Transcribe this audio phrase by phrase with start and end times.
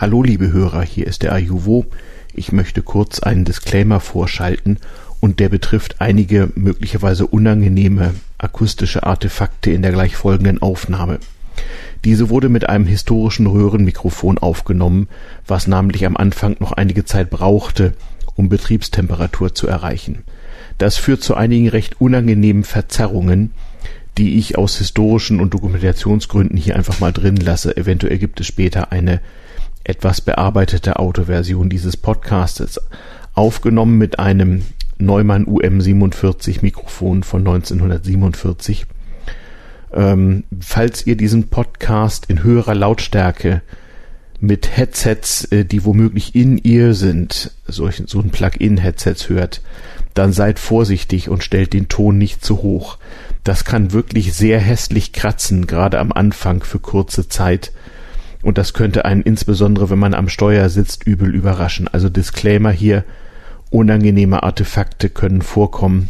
[0.00, 1.84] Hallo liebe Hörer, hier ist der Ajuvo.
[2.32, 4.78] Ich möchte kurz einen Disclaimer vorschalten
[5.18, 11.18] und der betrifft einige möglicherweise unangenehme akustische Artefakte in der gleich folgenden Aufnahme.
[12.04, 15.08] Diese wurde mit einem historischen Röhrenmikrofon aufgenommen,
[15.48, 17.92] was namentlich am Anfang noch einige Zeit brauchte,
[18.36, 20.22] um Betriebstemperatur zu erreichen.
[20.78, 23.50] Das führt zu einigen recht unangenehmen Verzerrungen,
[24.16, 27.76] die ich aus historischen und Dokumentationsgründen hier einfach mal drin lasse.
[27.76, 29.20] Eventuell gibt es später eine
[29.84, 32.80] etwas bearbeitete Autoversion dieses Podcastes,
[33.34, 34.64] aufgenommen mit einem
[34.98, 38.86] Neumann UM47 Mikrofon von 1947.
[39.92, 43.62] Ähm, falls ihr diesen Podcast in höherer Lautstärke
[44.40, 49.62] mit Headsets, äh, die womöglich in ihr sind, solchen, so ein Plug-in-Headsets hört,
[50.14, 52.98] dann seid vorsichtig und stellt den Ton nicht zu hoch.
[53.44, 57.72] Das kann wirklich sehr hässlich kratzen, gerade am Anfang für kurze Zeit.
[58.48, 61.86] Und das könnte einen insbesondere, wenn man am Steuer sitzt, übel überraschen.
[61.86, 63.04] Also Disclaimer hier,
[63.68, 66.08] unangenehme Artefakte können vorkommen,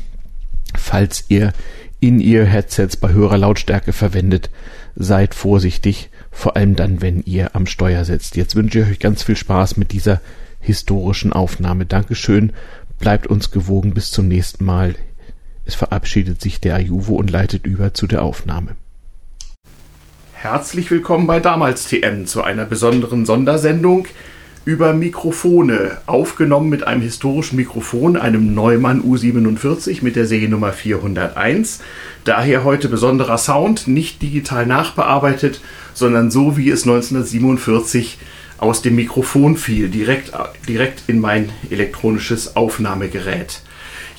[0.76, 1.52] falls ihr
[1.98, 4.50] in ihr Headsets bei höherer Lautstärke verwendet.
[4.94, 8.36] Seid vorsichtig, vor allem dann, wenn ihr am Steuer sitzt.
[8.36, 10.20] Jetzt wünsche ich euch ganz viel Spaß mit dieser
[10.60, 11.86] historischen Aufnahme.
[11.86, 12.52] Dankeschön,
[13.00, 14.94] bleibt uns gewogen bis zum nächsten Mal.
[15.64, 18.76] Es verabschiedet sich der Ajuvo und leitet über zu der Aufnahme.
[20.40, 24.06] Herzlich willkommen bei Damals TM zu einer besonderen Sondersendung
[24.64, 31.80] über Mikrofone, aufgenommen mit einem historischen Mikrofon, einem Neumann U47 mit der Seriennummer 401.
[32.22, 35.60] Daher heute besonderer Sound, nicht digital nachbearbeitet,
[35.92, 38.18] sondern so wie es 1947
[38.58, 40.30] aus dem Mikrofon fiel, direkt,
[40.68, 43.60] direkt in mein elektronisches Aufnahmegerät.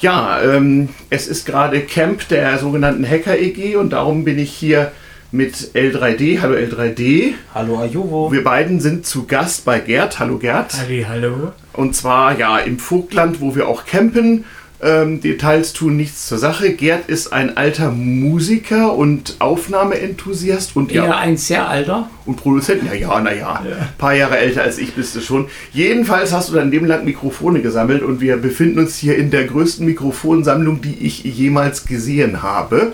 [0.01, 4.91] Ja, ähm, es ist gerade Camp der sogenannten Hacker EG und darum bin ich hier
[5.31, 6.41] mit L3D.
[6.41, 7.33] Hallo L3D.
[7.53, 8.31] Hallo Ajuvo.
[8.31, 10.19] Wir beiden sind zu Gast bei Gerd.
[10.19, 10.73] Hallo Gerd.
[10.73, 11.51] Halli, hallo.
[11.73, 14.45] Und zwar ja im Vogtland, wo wir auch campen.
[14.81, 16.71] Ähm, Details tun nichts zur Sache.
[16.71, 22.09] Gerd ist ein alter Musiker und Aufnahmeenthusiast und ja, ein sehr alter.
[22.25, 22.83] Und Produzent.
[22.85, 23.61] Ja, ja, naja.
[23.69, 23.75] Ja.
[23.75, 25.47] Ein paar Jahre älter als ich bist du schon.
[25.73, 29.43] Jedenfalls hast du dein Leben lang Mikrofone gesammelt und wir befinden uns hier in der
[29.43, 32.93] größten Mikrofonsammlung, die ich jemals gesehen habe.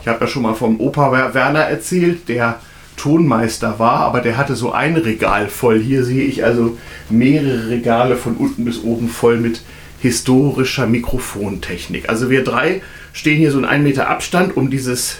[0.00, 2.60] Ich habe ja schon mal vom Opa Werner erzählt, der
[2.96, 5.80] Tonmeister war, aber der hatte so ein Regal voll.
[5.80, 6.76] Hier sehe ich also
[7.08, 9.62] mehrere Regale von unten bis oben voll mit
[10.00, 12.08] historischer Mikrofontechnik.
[12.08, 15.18] Also wir drei stehen hier so in einem Meter Abstand um dieses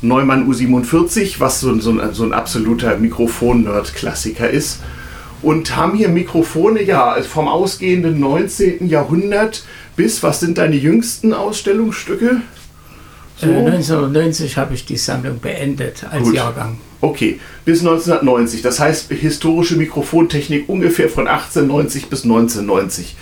[0.00, 4.80] Neumann U47, was so, so, ein, so ein absoluter Mikrofon-Nerd-Klassiker ist.
[5.42, 8.88] Und haben hier Mikrofone, ja, vom ausgehenden 19.
[8.88, 9.64] Jahrhundert
[9.96, 12.42] bis, was sind deine jüngsten Ausstellungsstücke?
[13.42, 13.48] So.
[13.48, 16.34] 1990 äh, habe ich die Sammlung beendet als Gut.
[16.34, 16.78] Jahrgang.
[17.00, 18.62] Okay, bis 1990.
[18.62, 23.16] Das heißt historische Mikrofontechnik ungefähr von 1890 bis 1990.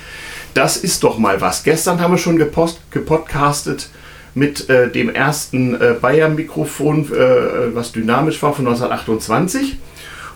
[0.52, 1.62] Das ist doch mal was.
[1.62, 3.88] Gestern haben wir schon gepost, gepodcastet
[4.34, 9.78] mit äh, dem ersten äh, Bayer-Mikrofon, äh, was dynamisch war, von 1928.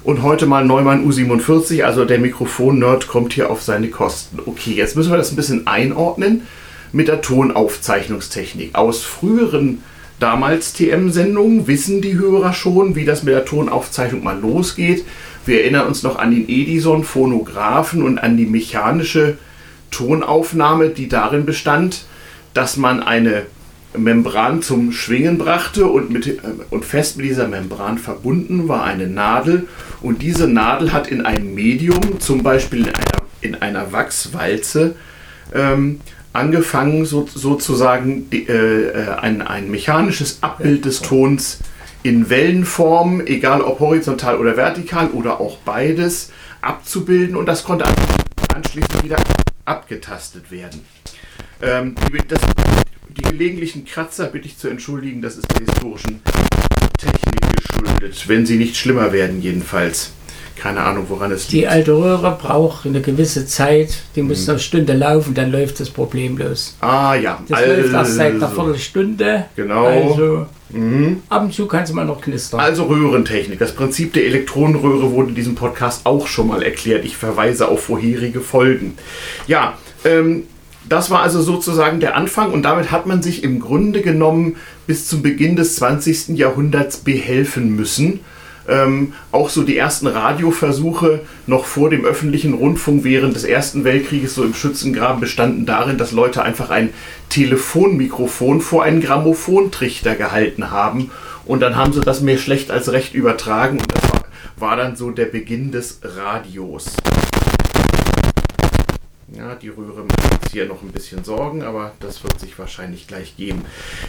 [0.03, 4.39] Und heute mal Neumann U47, also der Mikrofon-Nerd kommt hier auf seine Kosten.
[4.45, 6.43] Okay, jetzt müssen wir das ein bisschen einordnen
[6.95, 8.75] mit der Tonaufzeichnungstechnik.
[8.75, 9.83] Aus früheren
[10.21, 15.05] damals TM-Sendungen wissen die Hörer schon, wie das mit der Tonaufzeichnung mal losgeht.
[15.45, 19.39] Wir erinnern uns noch an den Edison Phonographen und an die mechanische
[19.91, 22.07] Tonaufnahme, die darin bestand,
[22.55, 23.43] dass man eine
[23.97, 26.39] Membran zum Schwingen brachte und, mit, äh,
[26.71, 29.69] und fest mit dieser Membran verbunden war eine Nadel
[30.01, 34.95] und diese Nadel hat in einem Medium, zum Beispiel in einer, in einer Wachswalze,
[35.53, 36.01] ähm,
[36.35, 41.61] angefangen, so, sozusagen die, äh, äh, ein, ein mechanisches Abbild des Tons
[42.03, 46.31] in Wellenform, egal ob horizontal oder vertikal oder auch beides,
[46.61, 47.87] abzubilden und das konnte
[48.55, 49.17] anschließend wieder
[49.65, 50.85] abgetastet werden.
[51.63, 52.41] Ähm, die, das,
[53.17, 56.21] die gelegentlichen Kratzer bitte ich zu entschuldigen, das ist der historischen
[56.99, 60.13] Technik geschuldet, wenn sie nicht schlimmer werden jedenfalls.
[60.57, 61.53] Keine Ahnung, woran es liegt.
[61.53, 64.51] Die alte Röhre braucht eine gewisse Zeit, die muss mhm.
[64.51, 66.77] eine Stunde laufen, dann läuft das Problem los.
[66.81, 67.43] Ah ja.
[67.49, 67.73] Das also.
[67.73, 69.45] läuft erst seit einer Viertelstunde.
[69.57, 69.87] Genau.
[69.87, 71.23] Also mhm.
[71.29, 72.61] ab und zu kann es mal noch knistern.
[72.61, 73.59] Also Röhrentechnik.
[73.59, 77.05] Das Prinzip der Elektronenröhre wurde in diesem Podcast auch schon mal erklärt.
[77.05, 78.97] Ich verweise auf vorherige Folgen.
[79.49, 80.45] Ja, ähm,
[80.89, 85.09] das war also sozusagen der Anfang und damit hat man sich im Grunde genommen bis
[85.09, 86.37] zum Beginn des 20.
[86.37, 88.21] Jahrhunderts behelfen müssen
[88.69, 94.35] ähm, auch so die ersten Radioversuche noch vor dem öffentlichen Rundfunk während des Ersten Weltkrieges
[94.35, 96.91] so im Schützengraben bestanden darin, dass Leute einfach ein
[97.29, 101.11] Telefonmikrofon vor einen Grammophontrichter gehalten haben
[101.47, 104.03] und dann haben sie das mehr schlecht als recht übertragen und das
[104.57, 106.97] war, dann so der Beginn des Radios.
[109.37, 113.09] Ja, die Röhre macht jetzt hier noch ein bisschen Sorgen, aber das wird sich wahrscheinlich
[113.09, 113.63] gleich geben.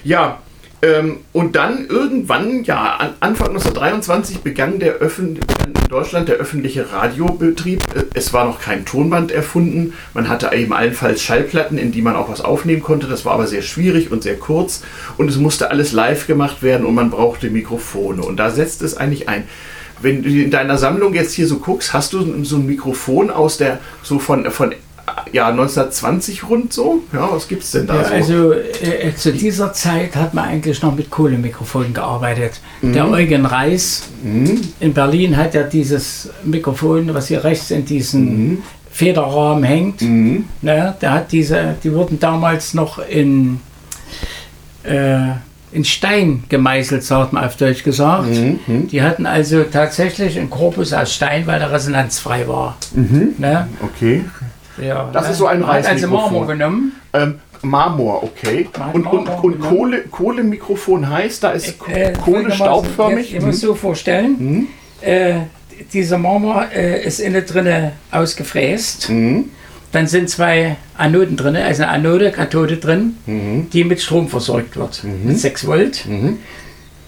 [0.03, 0.39] Ja,
[1.33, 5.39] und dann irgendwann, ja, an, Anfang 1923 begann der in
[5.89, 7.81] Deutschland der öffentliche Radiobetrieb.
[7.95, 9.93] Äh, es war noch kein Tonband erfunden.
[10.13, 13.07] Man hatte eben allenfalls Schallplatten, in die man auch was aufnehmen konnte.
[13.07, 14.83] Das war aber sehr schwierig und sehr kurz.
[15.17, 18.21] Und es musste alles live gemacht werden und man brauchte Mikrofone.
[18.21, 19.43] Und da setzt es eigentlich ein
[20.01, 23.57] wenn du in deiner Sammlung jetzt hier so guckst, hast du so ein Mikrofon aus
[23.57, 24.73] der, so von, von
[25.31, 27.03] ja, 1920 rund so.
[27.13, 28.13] Ja, was gibt es denn da ja, so?
[28.13, 32.59] Also äh, zu dieser Zeit hat man eigentlich noch mit Kohlemikrofonen gearbeitet.
[32.81, 32.93] Mhm.
[32.93, 34.61] Der Eugen Reis mhm.
[34.79, 38.63] in Berlin hat ja dieses Mikrofon, was hier rechts in diesem mhm.
[38.91, 40.01] Federrahmen hängt.
[40.01, 40.45] Mhm.
[40.61, 43.59] Ne, der hat diese, die wurden damals noch in,
[44.83, 45.31] äh,
[45.71, 48.29] in Stein gemeißelt, sagt man auf Deutsch gesagt.
[48.29, 48.59] Mhm.
[48.65, 48.87] mhm.
[48.87, 52.77] Die hatten also tatsächlich einen Korpus aus Stein, weil der resonanzfrei war.
[52.93, 53.35] Mhm.
[53.37, 53.67] Ne?
[53.81, 54.23] Okay.
[54.81, 56.03] Ja, das ist so ein Reismikrofon.
[56.03, 56.91] Also Marmor genommen.
[57.13, 58.69] Ähm, Marmor, okay.
[58.93, 63.33] Und, und, und Kohle, Kohlemikrofon heißt, da ist äh, Kohle staubförmig.
[63.33, 64.67] Ich, muss so vorstellen, mhm.
[65.01, 65.41] äh,
[65.93, 69.09] dieser Marmor äh, ist innen drin ausgefräst.
[69.09, 69.45] Mhm.
[69.91, 73.69] Dann sind zwei Anoden drin, also eine Anode, Kathode drin, mhm.
[73.71, 75.27] die mit Strom versorgt wird, mhm.
[75.27, 76.05] mit 6 Volt.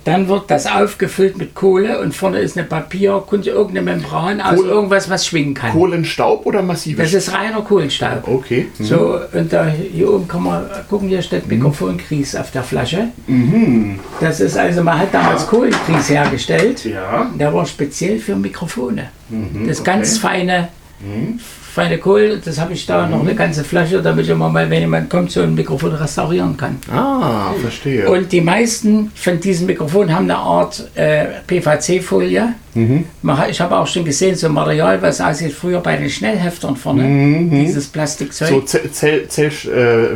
[0.08, 4.70] Dann wird das aufgefüllt mit Kohle und vorne ist eine Papier, irgendeine Membran aus Kohle,
[4.70, 5.74] irgendwas, was schwingen kann.
[5.74, 7.12] Kohlenstaub oder massives?
[7.12, 8.26] Das ist reiner Kohlenstaub.
[8.26, 8.68] Okay.
[8.78, 8.84] Mhm.
[8.86, 11.58] So, und da hier oben kann man gucken, hier steht mhm.
[11.58, 13.10] Mikrofonkries auf der Flasche.
[13.28, 14.00] Mhm.
[14.22, 16.86] Das ist also, man hat damals Kohlenkries hergestellt.
[16.86, 17.30] Ja.
[17.38, 19.10] Der war speziell für Mikrofone.
[19.28, 19.92] Mhm, das okay.
[19.92, 20.70] ganz feine
[21.02, 21.38] mhm
[21.78, 23.12] feine Kohl, das habe ich da mhm.
[23.12, 26.58] noch eine ganze Flasche, damit ich immer mal, wenn jemand kommt, so ein Mikrofon restaurieren
[26.58, 26.78] kann.
[26.92, 28.10] Ah, verstehe.
[28.10, 32.56] Und die meisten von diesen Mikrofonen haben eine Art äh, PVC-Folie.
[32.74, 33.06] Mhm.
[33.50, 37.50] Ich habe auch schon gesehen, so Material, was aussieht früher bei den Schnellheftern vorne, mhm.
[37.50, 38.50] dieses Plastikzeug.
[38.50, 39.52] So Zell, Zell, Zell,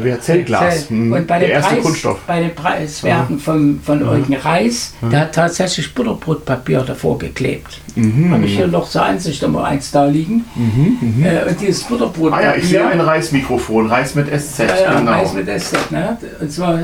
[0.06, 0.88] äh, Zellglas.
[0.88, 0.98] Zell.
[0.98, 1.14] Mhm.
[1.14, 2.20] Und bei, der erste Preis, Kunststoff.
[2.28, 7.80] bei den Preiswerten von, von Eugen Reis, der hat tatsächlich Butterbrotpapier davor geklebt.
[7.96, 8.32] Mhm.
[8.32, 10.46] Habe ich hier noch zur Ansicht immer eins da liegen.
[10.56, 11.26] Mhm.
[11.26, 12.34] Äh, und dieses Butterbrot.
[12.34, 14.60] Ah ja, ich sehe ein Reismikrofon, Reis mit SZ.
[14.60, 15.12] Ja, ja, genau.
[15.12, 15.92] Reis mit SZ.
[15.92, 16.18] Ne?
[16.40, 16.80] Und zwar.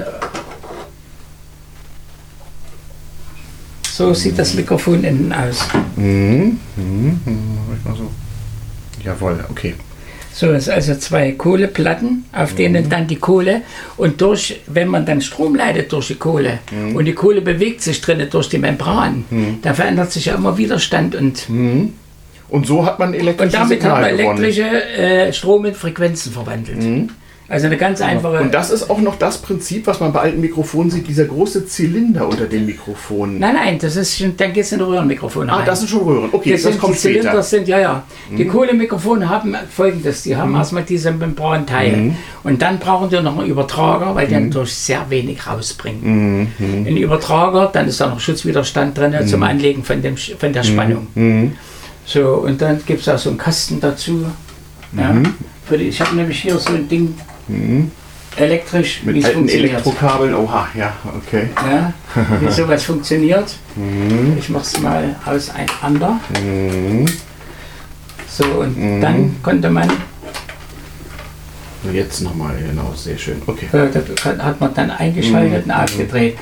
[3.84, 5.68] So sieht das Mikrofon innen aus.
[5.96, 6.60] Mhm.
[6.76, 7.22] Mhm.
[7.84, 8.12] Mal so.
[9.04, 9.74] Jawohl, okay.
[10.38, 12.58] So, es also zwei Kohleplatten, auf mhm.
[12.58, 13.64] denen dann die Kohle
[13.98, 16.96] und durch, wenn man dann Strom leitet durch die Kohle mhm.
[16.96, 19.58] und die Kohle bewegt sich drinnen durch die Membran, mhm.
[19.64, 21.94] da verändert sich ja immer Widerstand und mhm.
[22.50, 26.32] Und so hat man elektrische Und damit Signal hat man elektrische äh, Strom in Frequenzen
[26.32, 26.82] verwandelt.
[26.82, 27.10] Mhm.
[27.50, 28.42] Also eine ganz einfache.
[28.42, 31.66] Und das ist auch noch das Prinzip, was man bei alten Mikrofonen sieht, dieser große
[31.66, 33.40] Zylinder unter den Mikrofonen.
[33.40, 36.30] Nein, nein, das ist schon, dann geht es in Röhrenmikrofone Ah, das sind schon Röhren.
[36.34, 37.22] Okay, das, das sind, kommt die später.
[37.22, 38.04] Zylinder sind, ja, ja.
[38.38, 38.50] Die mhm.
[38.50, 40.58] Kohlemikrofone haben folgendes, die haben mhm.
[40.58, 42.16] erstmal diese Membranteil mhm.
[42.44, 44.48] und dann brauchen die noch einen Übertrager, weil der mhm.
[44.50, 46.04] natürlich sehr wenig rausbringt.
[46.04, 46.48] Mhm.
[46.60, 49.46] Ein Übertrager, dann ist da noch Schutzwiderstand drin zum mhm.
[49.46, 51.08] Anlegen von, dem, von der Spannung.
[52.08, 54.26] So, und dann gibt es auch so einen Kasten dazu.
[54.98, 55.14] Ja,
[55.66, 57.14] für die, ich habe nämlich hier so ein Ding,
[57.48, 57.92] Mhm.
[58.36, 61.50] Elektrisch, Mit alten Elektrokabeln, oha, ja, okay.
[61.56, 61.92] Ja,
[62.40, 63.56] wie sowas funktioniert.
[63.76, 64.38] Mhm.
[64.38, 66.20] Ich mache es mal auseinander.
[66.44, 67.06] Mhm.
[68.30, 69.02] So, und mhm.
[69.02, 69.90] dann konnte man.
[71.92, 73.42] Jetzt nochmal, genau, sehr schön.
[73.46, 73.68] Okay.
[73.72, 76.34] Äh, das hat man dann eingeschaltet und mhm.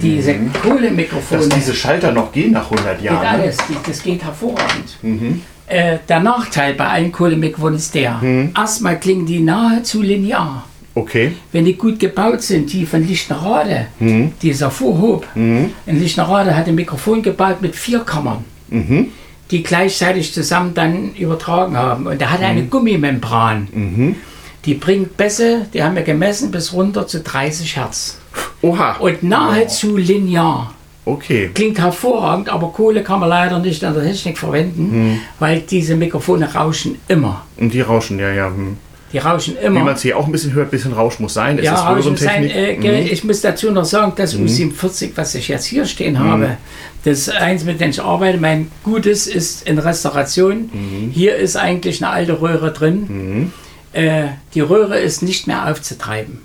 [0.00, 0.52] Diese mhm.
[0.52, 1.40] Kohlemikrofone.
[1.40, 3.20] Dass diese Schalter noch gehen nach 100 Jahren.
[3.20, 3.42] Geht ne?
[3.42, 4.96] alles, das geht hervorragend.
[5.02, 5.42] Mhm.
[5.68, 8.52] Äh, der Nachteil bei allen Kohlemikrofonen ist der, hm.
[8.56, 10.64] erstmal klingen die nahezu linear.
[10.94, 11.32] Okay.
[11.52, 14.32] Wenn die gut gebaut sind, die von Lichtenrade, hm.
[14.40, 15.70] dieser Vorhob, hm.
[15.84, 19.08] in Lichtenrade hat ein Mikrofon gebaut mit vier Kammern, mhm.
[19.50, 22.06] die gleichzeitig zusammen dann übertragen haben.
[22.06, 22.70] Und der hat eine mhm.
[22.70, 23.68] Gummimembran.
[23.70, 24.16] Mhm.
[24.64, 28.18] Die bringt Bässe, die haben wir gemessen, bis runter zu 30 Hertz.
[28.62, 28.96] Oha.
[28.98, 30.74] Und nahezu linear.
[31.04, 31.50] Okay.
[31.54, 35.20] Klingt hervorragend, aber Kohle kann man leider nicht an der Technik verwenden, hm.
[35.38, 37.46] weil diese Mikrofone rauschen immer.
[37.56, 38.48] Und die rauschen, ja, ja.
[38.48, 38.76] Hm.
[39.12, 39.80] Die rauschen immer.
[39.80, 41.58] Wie man es hier auch ein bisschen hört, ein bisschen Rausch muss sein.
[41.58, 42.44] Es ja, Rausch muss sein.
[42.44, 43.06] Äh, mhm.
[43.10, 44.46] Ich muss dazu noch sagen, das mhm.
[44.46, 46.18] U47, was ich jetzt hier stehen mhm.
[46.18, 46.56] habe,
[47.04, 50.70] das eins, mit dem ich arbeite, mein Gutes ist in Restauration.
[50.72, 51.10] Mhm.
[51.10, 53.06] Hier ist eigentlich eine alte Röhre drin.
[53.08, 53.52] Mhm.
[53.92, 56.40] Äh, die Röhre ist nicht mehr aufzutreiben.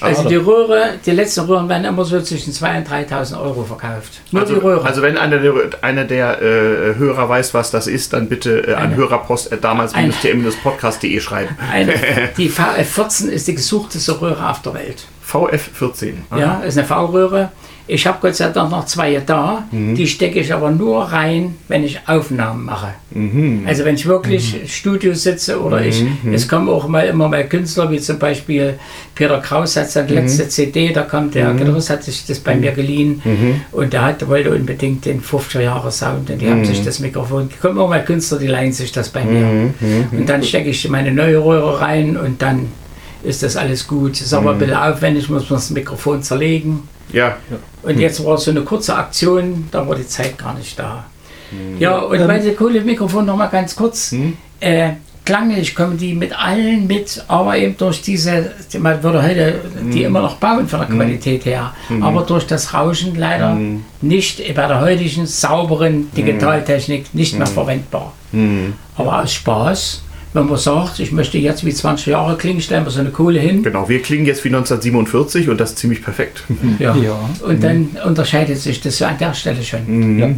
[0.00, 0.06] Mhm.
[0.06, 4.20] Also die Röhre, die letzten Röhren werden immer so zwischen 2.000 und 3.000 Euro verkauft.
[4.30, 4.84] Nur also, die Röhre.
[4.84, 8.74] Also wenn einer der, einer der äh, Hörer weiß, was das ist, dann bitte äh,
[8.74, 11.56] an Hörerpost äh, damals tm-podcast.de schreiben.
[11.72, 11.94] Eine,
[12.36, 15.06] die VF14 ist die gesuchteste Röhre auf der Welt.
[15.28, 16.14] VF14?
[16.30, 16.38] Aha.
[16.38, 17.50] Ja, ist eine V-Röhre.
[17.90, 19.94] Ich habe Gott sei Dank noch zwei da, Mhm.
[19.94, 22.88] die stecke ich aber nur rein, wenn ich Aufnahmen mache.
[23.12, 23.64] Mhm.
[23.66, 27.44] Also wenn ich wirklich im Studio sitze oder ich, es kommen auch mal immer mal
[27.48, 28.78] Künstler, wie zum Beispiel
[29.14, 32.72] Peter Kraus hat seine letzte CD, da kam der Gitarrist, hat sich das bei mir
[32.72, 33.22] geliehen.
[33.72, 37.48] Und der hat, wollte unbedingt den 50er Jahre Sound und die haben sich das Mikrofon,
[37.60, 39.70] kommen auch mal Künstler, die leihen sich das bei mir.
[40.12, 42.66] Und dann stecke ich meine neue Röhre rein und dann
[43.24, 44.20] ist das alles gut.
[44.20, 46.82] Ist aber ein bisschen aufwendig, muss man das Mikrofon zerlegen.
[47.12, 47.36] Ja.
[47.82, 51.04] Und jetzt war so eine kurze Aktion, da war die Zeit gar nicht da.
[51.50, 51.78] Mhm.
[51.78, 52.26] Ja, und Ähm.
[52.26, 54.14] bei dem Kohlemikrofon noch mal ganz kurz.
[54.60, 54.90] Äh,
[55.24, 59.90] klanglich kommen die mit allen mit, aber eben durch diese, man würde heute Mhm.
[59.90, 63.84] die immer noch bauen von der Qualität her, aber durch das Rauschen leider Mhm.
[64.00, 67.38] nicht bei der heutigen sauberen Digitaltechnik nicht Mhm.
[67.38, 68.12] mehr verwendbar.
[68.96, 70.02] Aber aus Spaß,
[70.34, 73.40] wenn man sagt, ich möchte jetzt wie 20 Jahre klingen, stellen wir so eine Kohle
[73.40, 73.62] hin.
[73.62, 76.44] Genau, wir klingen jetzt wie 1947 und das ist ziemlich perfekt.
[76.78, 76.94] Ja.
[76.96, 77.18] Ja.
[77.46, 79.80] Und dann unterscheidet sich das ja an der Stelle schon.
[79.86, 80.18] Mhm.
[80.18, 80.28] Ja.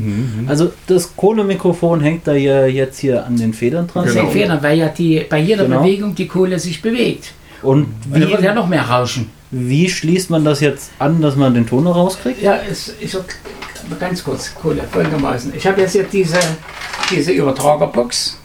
[0.48, 4.04] Also das Kohlemikrofon hängt da ja jetzt hier an den Federn dran.
[4.04, 4.24] Das Genau.
[4.26, 5.82] hängt Federn, weil ja die, bei jeder Genau.
[5.82, 7.32] Bewegung die Kohle sich bewegt.
[7.62, 9.28] Und Und dann wird ja wie, noch mehr rauschen.
[9.50, 12.40] wie schließt man das jetzt an, dass man den Ton noch rauskriegt?
[12.40, 13.24] Ja, es, ich hab,
[13.98, 15.52] ganz kurz, Kohle, folgendermaßen.
[15.56, 16.38] Ich habe jetzt hier diese,
[17.10, 18.38] diese Übertragerbox.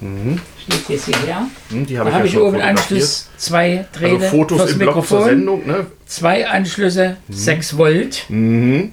[0.67, 1.43] Steht jetzt hierher.
[1.69, 2.61] Hm, Die Da habe habe ich, ich ja schon oben.
[2.61, 5.85] Anschluss, zwei Drähte Also Fotos fürs im Blog zur Mikrofon, Sendung, ne?
[6.07, 8.25] zwei Anschlüsse, 6 Volt.
[8.29, 8.91] Mhm.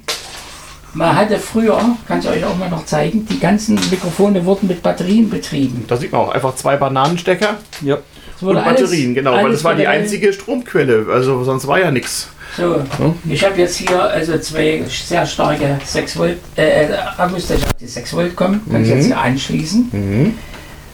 [0.95, 4.83] Man hatte früher, kann ich euch auch mal noch zeigen, die ganzen Mikrofone wurden mit
[4.83, 5.85] Batterien betrieben.
[5.89, 7.99] Da sieht man auch einfach zwei Bananenstecker Ja.
[8.43, 11.91] Und alles- Batterien, genau, weil alles das war die einzige Stromquelle, also sonst war ja
[11.93, 12.29] nichts.
[12.57, 12.85] So,
[13.29, 17.87] ich habe jetzt hier also zwei sehr starke 6 Volt äh, Akkus, die auf die
[17.87, 19.89] 6 Volt kommen, kann ich jetzt hier anschließen.
[19.91, 20.39] Mhm.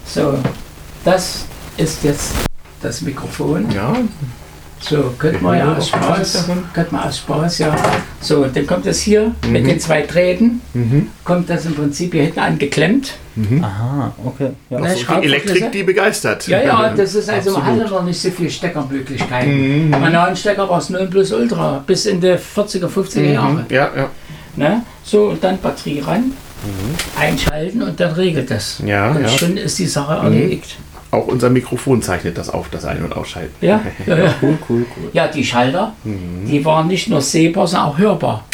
[0.05, 0.35] So,
[1.03, 2.33] das ist jetzt
[2.81, 3.69] das Mikrofon.
[3.71, 3.93] Ja,
[4.81, 7.75] So, könnte man ja aus Spaß, könnte man aus Spaß, ja.
[8.21, 10.61] So, dann kommt das hier mit den zwei Drähten,
[11.23, 13.13] kommt das im Prinzip hier hinten angeklemmt.
[13.61, 14.51] Aha, okay.
[14.69, 14.79] Ja.
[14.79, 15.25] Ne, also die.
[15.25, 16.47] Elektrik, die begeistert.
[16.47, 17.83] Ja, ja, das ist also, man Absolut.
[17.83, 19.89] hatte noch nicht so viele Steckermöglichkeiten.
[19.89, 23.53] Mein Stecker war es 9 plus Ultra bis in die 40er, 50er Jahre.
[23.53, 23.65] Mhm.
[23.69, 24.09] Ja, ja.
[24.55, 24.81] Ne?
[25.03, 26.33] So, und dann Batterie ran,
[27.17, 28.81] einschalten und dann regelt das.
[28.85, 29.29] Ja, und ja.
[29.29, 30.77] schon ist die Sache erledigt.
[31.11, 33.53] Auch unser Mikrofon zeichnet das auf, das Ein- und Ausschalten.
[33.65, 34.33] Ja, ja, ja.
[34.41, 35.09] Cool, cool, cool.
[35.13, 36.45] ja, die Schalter, Mhm.
[36.47, 38.45] die waren nicht nur sehbar, sondern auch hörbar.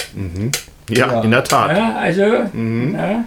[0.90, 1.22] Ja, Ja.
[1.22, 1.76] in der Tat.
[1.76, 2.22] Ja, also,
[2.54, 3.26] ne?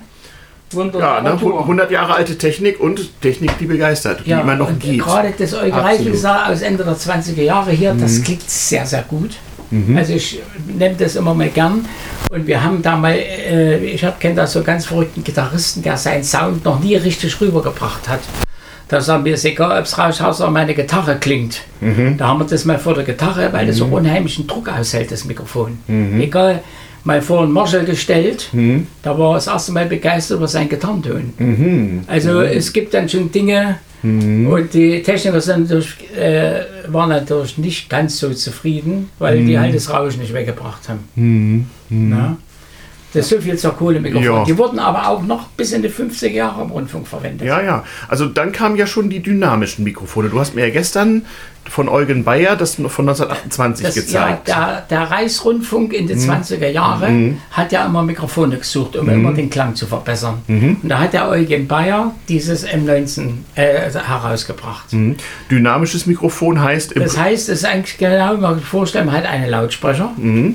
[0.99, 4.99] Ja, ne, 100 Jahre alte Technik und Technik, die begeistert, die immer noch geht.
[5.01, 5.55] Gerade das.
[5.55, 8.01] Reifelsar aus Ende der 20er Jahre hier, Mhm.
[8.03, 9.31] das klingt sehr, sehr gut.
[9.97, 11.85] Also ich nehme das immer mal gern.
[12.31, 16.25] Und wir haben da mal, äh, ich kenne da so ganz verrückten Gitarristen, der seinen
[16.25, 18.21] Sound noch nie richtig rübergebracht hat.
[18.89, 21.61] Da sagen wir, es ist egal, ob es raushaust oder meine Gitarre klingt.
[21.81, 22.17] Mhm.
[22.17, 25.25] Da haben wir das mal vor der Gitarre, weil das so unheimlichen Druck aushält, das
[25.27, 25.79] Mikrofon.
[25.87, 26.21] Mhm.
[26.21, 26.63] Egal,
[27.05, 28.49] mal vor einen Marshall gestellt,
[29.03, 31.33] da war er das erste Mal begeistert über seinen Gitarrenton.
[31.39, 32.01] Mhm.
[32.07, 37.91] Also es gibt dann schon Dinge, und die Techniker sind natürlich, äh, waren natürlich nicht
[37.91, 39.47] ganz so zufrieden, weil Mhm.
[39.49, 41.69] die halt das Rauschen nicht weggebracht haben.
[43.15, 44.23] Das ist so viel zur Kohlemikrofon.
[44.25, 44.45] Ja.
[44.45, 47.47] Die wurden aber auch noch bis in die 50er Jahre im Rundfunk verwendet.
[47.49, 47.85] Ja, ja.
[48.09, 50.29] Also dann kamen ja schon die dynamischen Mikrofone.
[50.29, 51.25] Du hast mir ja gestern
[51.69, 54.49] von Eugen Bayer das von 1928 Das, ja, gezeigt.
[54.49, 59.51] der, der Reichsrundfunk in den 20er Jahren hat ja immer Mikrofone gesucht, um immer den
[59.51, 60.43] Klang zu verbessern.
[60.49, 64.93] Und da hat der Eugen Bayer dieses M19 äh, herausgebracht.
[64.93, 65.17] Mhm.
[65.51, 69.27] Dynamisches Mikrofon heißt Das heißt, es ist eigentlich genau, man kann sich vorstellen, man hat
[69.27, 70.55] einen Lautsprecher, Mhm.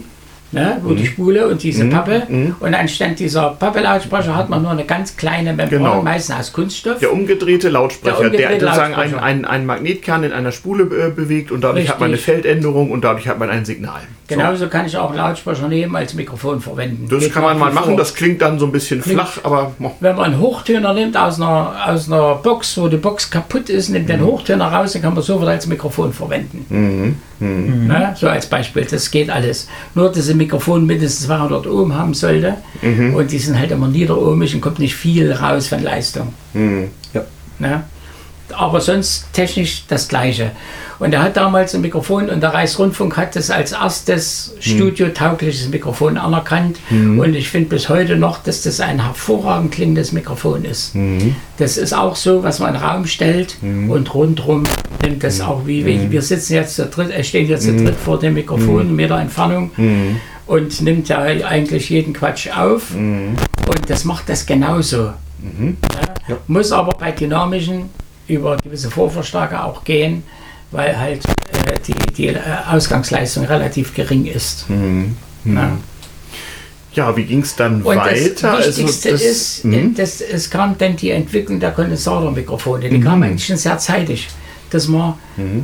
[0.53, 2.24] Ne, wo die Spule und diese Pappe.
[2.60, 6.01] Und anstatt dieser Pappe-Lautsprecher hat man nur eine ganz kleine Membran, Genau.
[6.01, 7.00] meistens aus Kunststoff.
[7.00, 9.24] der umgedrehte Lautsprecher, Der der, umgedrehte sozusagen Lautsprecher.
[9.24, 12.33] einen einen Magnetkern in einer Spule äh, bewegt und dadurch hat man eine Richtig.
[12.33, 14.01] Feldänderung und dadurch hat man ein Signal.
[14.29, 14.36] So.
[14.36, 17.07] Genauso kann ich auch einen Lautsprecher nehmen als Mikrofon verwenden.
[17.10, 17.98] Das Geht kann man mal machen, vor.
[17.98, 21.39] das klingt dann so ein bisschen flach, aber oh, Wenn man einen Hochtöner nimmt aus
[21.41, 25.13] einer, aus einer Box, wo die Box kaputt ist, nimmt den Hochtöner raus, dann kann
[25.13, 26.65] man sofort als Mikrofon verwenden.
[27.39, 28.13] Ne?
[28.17, 29.67] So als Beispiel, das geht alles.
[29.95, 32.55] Nur, ein Mikrofon mindestens 200 Ohm haben sollte.
[33.15, 36.33] Und die sind halt immer niederohmig und kommt nicht viel raus von Leistung.
[37.13, 37.21] Ja.
[37.59, 37.83] Ne?
[38.51, 40.51] Aber sonst technisch das Gleiche.
[41.00, 46.17] Und er hat damals ein Mikrofon und der Reichsrundfunk hat das als erstes studiotaugliches Mikrofon
[46.17, 46.77] anerkannt.
[47.19, 50.93] Und ich finde bis heute noch, dass das ein hervorragend klingendes Mikrofon ist.
[51.57, 54.63] Das ist auch so, was man in den Raum stellt und rundherum
[55.01, 58.19] nimmt das auch wie, wir sitzen jetzt zu dritt, äh, stehen jetzt zu dritt vor
[58.19, 59.71] dem Mikrofon, Meter Entfernung
[60.45, 62.93] und nimmt ja eigentlich jeden Quatsch auf.
[62.93, 65.13] Und das macht das genauso.
[66.27, 66.38] Ja.
[66.47, 67.89] Muss aber bei dynamischen
[68.27, 70.23] über gewisse Vorverstärker auch gehen,
[70.71, 74.65] weil halt äh, die, die äh, Ausgangsleistung relativ gering ist.
[75.45, 75.77] Ja.
[76.93, 78.57] Ja, wie ging es dann Und weiter?
[78.57, 79.95] das Wichtigste also das, ist, hm?
[79.95, 82.88] dass es kam dann die Entwicklung der Kondensatormikrofone.
[82.88, 84.27] Die kam eigentlich schon sehr zeitig,
[84.69, 85.15] dass man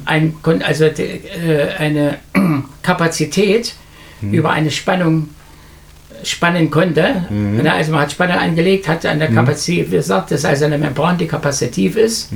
[0.06, 2.18] ein, also die, äh, eine
[2.82, 3.76] Kapazität
[4.22, 5.30] über eine Spannung
[6.24, 7.26] spannen konnte.
[7.64, 10.78] Na, Also man hat Spannung angelegt, hat eine Kapazität, wie gesagt, das ist also eine
[10.78, 12.30] Membran, die kapazitiv ist,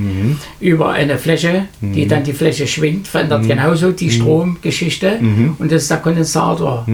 [0.61, 5.19] über eine Fläche, die dann die Fläche schwingt, verändert genauso die Stromgeschichte.
[5.59, 6.85] Und das ist der Kondensator.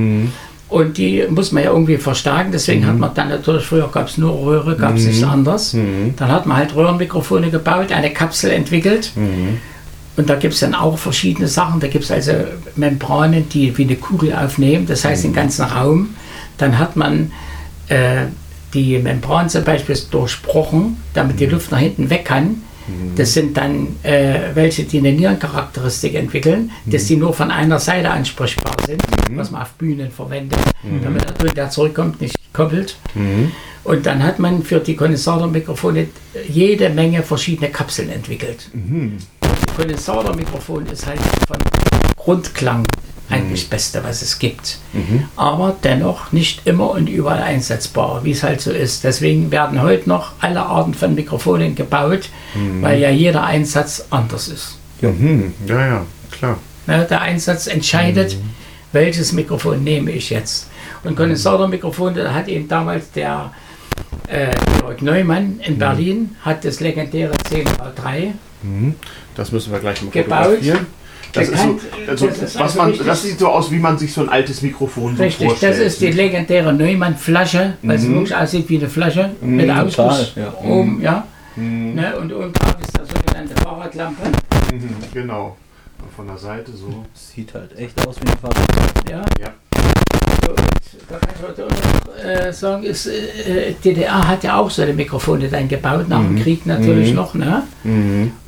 [0.70, 4.18] Und die muss man ja irgendwie verstärken, deswegen hat man dann natürlich, früher gab es
[4.20, 5.76] nur Röhre, gab es nichts anderes.
[6.18, 9.12] Dann hat man halt Röhrenmikrofone gebaut, eine Kapsel entwickelt.
[10.20, 11.80] Und da gibt es dann auch verschiedene Sachen.
[11.80, 12.34] Da gibt es also
[12.76, 16.10] Membranen, die wie eine Kugel aufnehmen, das heißt den ganzen Raum.
[16.58, 17.32] Dann hat man
[17.88, 18.26] äh,
[18.74, 22.64] die Membran zum Beispiel durchbrochen, damit die Luft nach hinten weg kann.
[23.16, 28.10] Das sind dann äh, welche, die eine Nierencharakteristik entwickeln, dass die nur von einer Seite
[28.10, 30.60] ansprechbar sind, was man auf Bühnen verwendet,
[31.02, 32.98] damit der Ton, der zurückkommt, nicht koppelt.
[33.86, 36.08] Und dann hat man für die Kondensatormikrofone
[36.50, 38.70] jede Menge verschiedene Kapseln entwickelt.
[39.80, 41.58] Kondensatormikrofon ist halt von
[42.18, 42.86] Grundklang
[43.30, 44.78] eigentlich das Beste, was es gibt.
[45.38, 49.06] Aber dennoch nicht immer und überall einsetzbar, wie es halt so ist.
[49.06, 52.28] Deswegen werden heute noch alle Arten von Mikrofonen gebaut,
[52.82, 54.78] weil ja jeder Einsatz anders ist.
[55.00, 55.54] Mhm.
[55.66, 56.58] Ja, ja, klar.
[56.86, 58.36] Ne, der Einsatz entscheidet,
[58.92, 60.68] welches Mikrofon nehme ich jetzt.
[61.06, 63.54] Und Kondensatormikrofon, da hat eben damals der
[64.28, 68.34] äh, Georg Neumann in Berlin, hat das legendäre 10V3
[69.40, 70.44] Das müssen wir gleich mal Gebaut.
[70.44, 70.86] fotografieren.
[71.32, 71.80] Das, ist so,
[72.10, 74.20] also, das ist was also man, richtig- das sieht so aus, wie man sich so
[74.22, 75.76] ein altes Mikrofon so Richtig, vorstellt.
[75.76, 80.54] das ist die legendäre Neumann-Flasche, weil es wirklich aussieht wie eine Flasche mit Ausguss ja.
[80.62, 81.26] oben, ja.
[81.56, 84.24] Ne, und oben drauf ist der sogenannte Fahrradlampe.
[84.74, 85.56] Mhm, genau.
[86.16, 87.06] Von der Seite so.
[87.14, 89.10] Sieht halt echt aus wie ein Fahrrad.
[89.10, 89.22] Ja.
[89.40, 89.54] Ja.
[90.46, 90.60] So, und
[91.10, 94.82] da kann ich heute auch noch äh, sagen, ist, äh, DDR hat ja auch so
[94.82, 97.34] eine Mikrofone dann gebaut, nach dem Krieg natürlich noch.
[97.36, 97.64] Ne?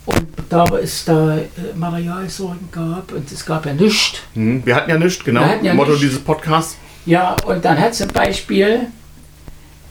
[0.05, 0.13] Mhm.
[0.13, 1.41] Und da es da äh,
[1.75, 4.19] Materialsorgen gab und es gab ja nichts.
[4.33, 4.65] Mhm.
[4.65, 5.41] Wir hatten ja nichts, genau.
[5.41, 6.05] Wir hatten ja Motto nichts.
[6.05, 6.77] dieses Podcasts.
[7.05, 8.87] Ja, und dann hat zum Beispiel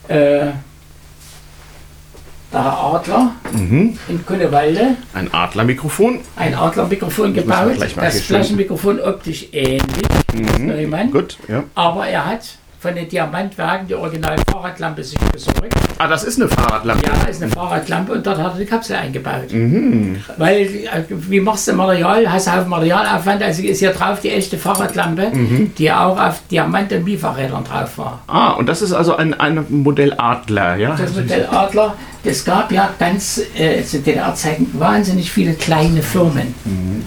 [0.09, 0.47] äh,
[2.53, 3.97] der Herr Adler Mhm.
[4.09, 6.21] in Kunnewalde Ein Adlermikrofon.
[6.37, 7.77] ein Adlermikrofon gebaut.
[7.81, 10.07] Das schön- Flaschenmikrofon optisch ähnlich
[10.59, 11.11] Neumann.
[11.13, 11.63] Gut, ja.
[11.77, 12.43] Aber er hat
[12.81, 15.75] von den Diamantwerken die originale Fahrradlampe sich besorgt.
[15.99, 17.05] Ah, das ist eine Fahrradlampe.
[17.07, 19.53] Ja, ist eine Fahrradlampe und dort hat er die Kapsel eingebaut.
[19.53, 20.17] Mhm.
[20.39, 22.33] Weil, äh, wie machst du Material?
[22.33, 25.73] Hast du auf Materialaufwand, also ist hier drauf die echte Fahrradlampe, Mhm.
[25.77, 28.23] die auch auf Diamant- und Mifa-Rädern drauf war.
[28.29, 30.97] Ah, und das ist also ein, ein Modell Adler, ja?
[30.97, 36.55] Das Modell Adler, es gab ja ganz äh, zu DDR-Zeiten wahnsinnig viele kleine Firmen.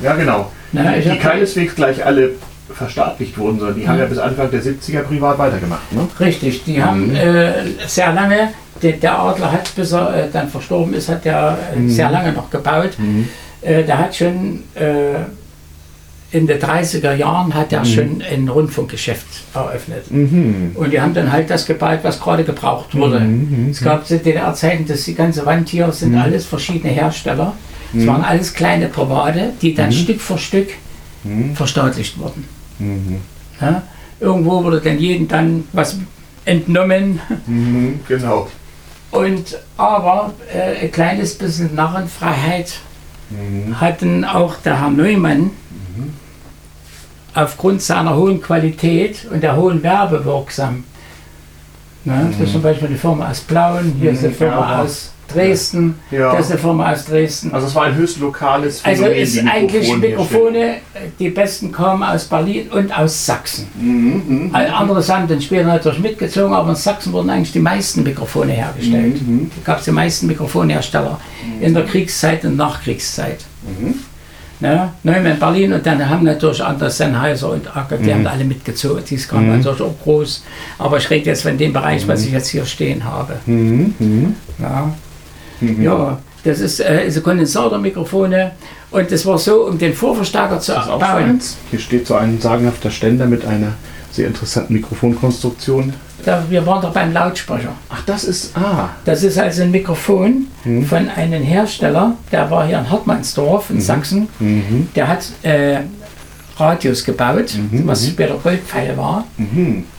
[0.04, 0.52] Ja, genau.
[0.72, 2.32] Na, die keineswegs gleich alle
[2.74, 5.92] verstaatlicht wurden, sondern die haben ja bis Anfang der 70er privat weitergemacht.
[5.92, 6.08] Ne?
[6.20, 7.54] Richtig, die haben äh,
[7.88, 8.50] sehr lange,
[8.82, 12.34] der, der Adler hat, bis er äh, dann verstorben ist, hat er äh, sehr lange
[12.34, 12.92] noch gebaut.
[13.62, 15.16] Äh, der hat schon äh,
[16.32, 20.06] in den 30er Jahren hat er schon ein Rundfunkgeschäft eröffnet.
[20.10, 23.22] Und die haben dann halt das gebaut, was gerade gebraucht wurde.
[23.70, 27.54] Es gab zu DDR-Zeiten, dass die ganze Wand hier sind alles verschiedene Hersteller.
[27.96, 30.70] Es waren alles kleine Private, die dann Stück für Stück
[31.54, 32.46] verstaatlicht wurden.
[33.60, 33.84] Ja?
[34.20, 35.98] Irgendwo wurde dann jedem dann was
[36.46, 37.20] entnommen.
[37.46, 38.48] Mhm, genau.
[39.12, 42.80] Und aber äh, ein kleines bisschen Narrenfreiheit
[43.80, 45.52] hatten auch der Herr Neumann
[47.34, 50.84] aufgrund seiner hohen Qualität und der hohen Werbewirksam.
[52.06, 52.30] Ne?
[52.32, 54.84] Das ist zum Beispiel die Firma aus Plauen, hier ist eine Firma Gerber.
[54.84, 56.32] aus Dresden, Ja.
[56.36, 57.54] das ist eine Firma aus Dresden.
[57.54, 60.76] Also es war ein höchst lokales Also Phänomen, ist die eigentlich Mikrofone Mikrofone,
[61.20, 63.68] die besten kommen aus Berlin und aus Sachsen.
[63.80, 68.04] Mhm, Alle andere sind dann später natürlich mitgezogen, aber in Sachsen wurden eigentlich die meisten
[68.04, 69.22] Mikrofone hergestellt.
[69.28, 71.20] Mhm, Da gab es die meisten Mikrofonhersteller
[71.60, 73.40] in der Kriegszeit und Nachkriegszeit.
[73.64, 73.96] Mhm.
[74.60, 74.94] Ne?
[75.04, 78.04] Neumann Berlin und dann haben natürlich andere Sennheiser und Acker, Mhm.
[78.04, 79.04] die haben alle mitgezogen.
[79.10, 80.44] Die kamen natürlich auch groß.
[80.78, 83.34] Aber ich rede jetzt von dem Bereich, was ich jetzt hier stehen habe.
[83.46, 84.36] Mhm,
[85.64, 85.84] mhm.
[85.84, 88.52] Ja, das ist, äh, ein Kondensatormikrofone
[88.92, 91.04] und das war so, um den Vorverstärker zu Das so bauen.
[91.24, 91.58] eins.
[91.72, 93.74] Hier steht so ein sagenhafter Ständer mit einer
[94.12, 95.94] sehr interessanten Mikrofonkonstruktion.
[96.26, 97.74] Da, wir waren doch beim Lautsprecher.
[97.90, 98.56] Ach, das ist.
[98.56, 98.90] Ah.
[99.04, 100.86] Das ist also ein Mikrofon Mhm.
[100.86, 104.30] von einem Hersteller, der war hier in Hartmannsdorf in Sachsen.
[104.40, 104.88] Mhm.
[104.96, 105.80] Der hat äh,
[106.58, 109.26] Radios gebaut, Mhm, was später Goldpfeil war.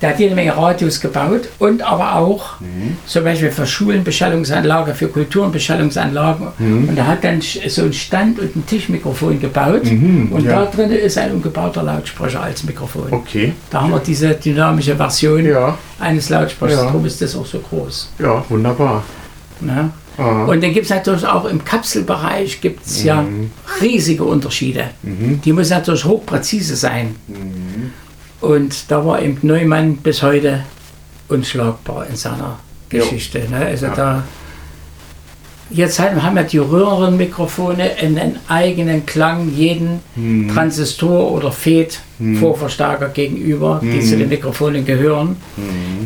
[0.01, 2.97] Der hat jede Menge Radios gebaut und aber auch Mhm.
[3.07, 6.49] zum Beispiel für Schulen Beschallungsanlage, für Kulturen Beschallungsanlagen.
[6.59, 6.89] Mhm.
[6.91, 9.83] Und er hat dann so einen Stand und ein Tischmikrofon gebaut.
[9.85, 10.65] und Mhm, ja.
[10.65, 13.07] da drin ist ein umgebauter Lautsprecher als Mikrofon.
[13.11, 13.53] Okay.
[13.71, 15.77] Da haben wir diese dynamische Version Ja.
[15.99, 16.85] eines Lautsprechers, Ja.
[16.85, 18.11] darum ist das auch so groß.
[18.19, 19.03] Ja, wunderbar.
[19.61, 19.91] Ne?
[20.17, 20.45] Ah.
[20.45, 23.51] Und dann gibt es natürlich auch im Kapselbereich gibt's ja Mhm.
[23.81, 24.91] riesige Unterschiede.
[25.03, 27.17] Die müssen natürlich hochpräzise sein.
[27.29, 27.93] Mhm.
[28.41, 30.65] Und da war eben Neumann bis heute
[31.29, 32.59] unschlagbar in seiner
[32.93, 33.01] Jo.
[33.01, 33.41] Geschichte.
[33.51, 33.57] Ne?
[33.67, 33.95] Also Ja.
[33.95, 34.23] da
[35.71, 40.49] Jetzt haben ja die Röhrenmikrofone einen eigenen Klang, jeden Mhm.
[40.53, 42.01] Transistor oder FET
[42.39, 44.01] Vorverstärker gegenüber, die Mhm.
[44.03, 45.37] zu den Mikrofonen gehören.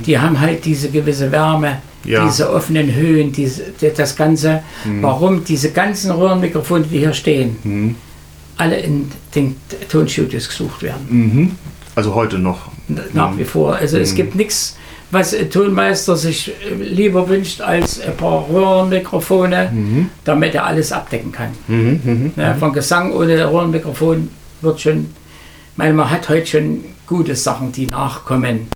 [0.06, 2.24] Die haben halt diese gewisse Wärme, Ja.
[2.26, 4.62] diese offenen Höhen, diese, die- das Ganze.
[5.00, 7.94] Warum diese ganzen Röhrenmikrofone, die hier stehen, Mhm.
[8.56, 9.56] alle in den
[9.90, 11.06] Tonstudios gesucht werden.
[11.08, 11.50] Mhm.
[11.94, 12.70] Also heute noch.
[13.12, 13.74] Nach wie vor.
[13.76, 14.76] Also es gibt nichts,
[15.10, 19.72] was ein Tonmeister sich äh, lieber wünscht als ein paar Röhrenmikrofone,
[20.24, 21.50] damit er alles abdecken kann.
[21.66, 22.00] Mhm.
[22.04, 22.32] Mhm.
[22.36, 24.28] Ja, von Gesang ohne Röhrenmikrofon
[24.60, 24.98] wird schon,
[25.72, 28.68] ich meine, man hat heute schon gute Sachen, die nachkommen.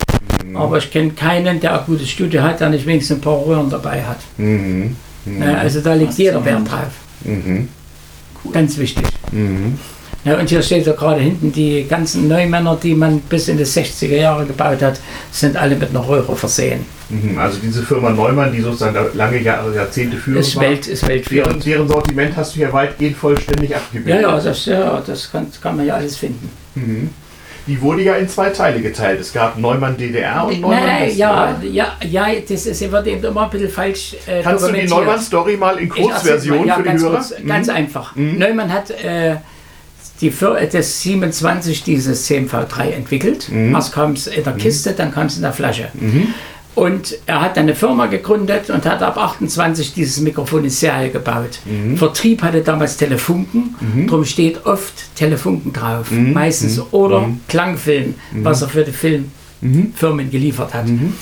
[0.54, 3.70] Aber ich kenne keinen, der ein gutes Studio hat, der nicht wenigstens ein paar Röhren
[3.70, 4.18] dabei hat.
[4.37, 4.96] Mhm.
[5.40, 6.90] Ja, also da liegt jeder Wert drauf.
[7.24, 7.68] Mhm.
[8.52, 9.06] Ganz wichtig.
[9.30, 9.78] Mhm.
[10.24, 13.64] Ja, und hier steht ja gerade hinten, die ganzen Neumänner, die man bis in die
[13.64, 15.00] 60er Jahre gebaut hat,
[15.32, 16.85] sind alle mit einer Röhre versehen.
[17.08, 17.38] Mhm.
[17.38, 21.11] Also diese Firma Neumann, die sozusagen lange Jahre, Jahrzehnte führend Ist, war, Welt, ist deren,
[21.14, 21.66] weltführend.
[21.66, 24.22] deren Sortiment hast du ja weitgehend vollständig abgebildet.
[24.22, 26.48] Ja, ja, das, ja, das kann, kann man ja alles finden.
[26.76, 27.11] Mhm.
[27.66, 29.20] Die wurde ja in zwei Teile geteilt.
[29.20, 31.68] Es gab Neumann DDR und Neumann Nein, West, ja, oder?
[31.68, 34.83] ja, ja, das ist, wird eben immer ein bisschen falsch äh, Kannst du die.
[34.88, 37.14] Neumann-Story mal in Kurzversion ja, für die ganz Hörer?
[37.18, 37.72] Kurz, ganz Mhm.
[37.75, 38.16] einfach.
[38.16, 39.37] Neumann hat äh,
[40.20, 43.48] die Fir das 27 dieses CMV3 entwickelt.
[43.48, 43.75] Mhm.
[43.75, 45.88] Erst kam es in der Kiste, dann kam es in der Flasche.
[46.74, 51.58] Und er hat eine Firma gegründet und hat ab 28 dieses Mikrofon in Serie gebaut.
[51.66, 51.98] Mhm.
[51.98, 53.74] Vertrieb hatte damals Telefunken,
[54.06, 56.32] darum steht oft Telefunken drauf, Mhm.
[56.32, 56.80] meistens.
[56.92, 60.88] Oder Klangfilm, was er für die Filmfirmen geliefert hat.
[60.88, 61.12] Mhm.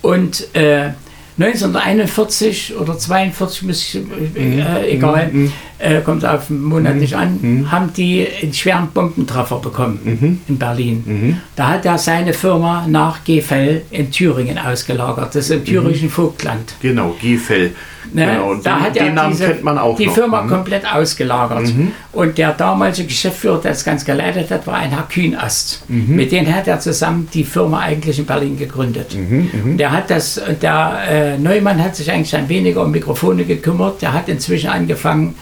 [0.00, 0.90] Und äh,
[1.38, 4.58] 1941 oder 42, muss ich, Mhm.
[4.58, 5.30] äh, egal,
[5.78, 10.40] äh, kommt auf den Monat nicht an, haben die einen schweren Bombentreffer bekommen Mhm.
[10.48, 11.40] in Berlin.
[11.56, 16.74] Da hat er seine Firma nach Gefell in Thüringen ausgelagert, das ist im thüringischen Vogtland.
[16.82, 17.72] Genau, Gefell.
[18.14, 18.26] Ne?
[18.26, 20.14] Genau, da den, hat er den Namen diese, kennt man auch die noch.
[20.14, 20.48] Firma Mhm.
[20.50, 21.72] komplett ausgelagert.
[22.12, 25.82] Und der damalige Geschäftsführer, der das Ganze geleitet hat, war ein Herr Kühnast.
[25.88, 26.16] Mhm.
[26.16, 29.14] Mit dem hat er zusammen die Firma eigentlich in Berlin gegründet.
[29.14, 34.02] Mhm, Der hat das, der äh, Neumann hat sich eigentlich dann weniger um Mikrofone gekümmert.
[34.02, 35.34] Der hat inzwischen angefangen,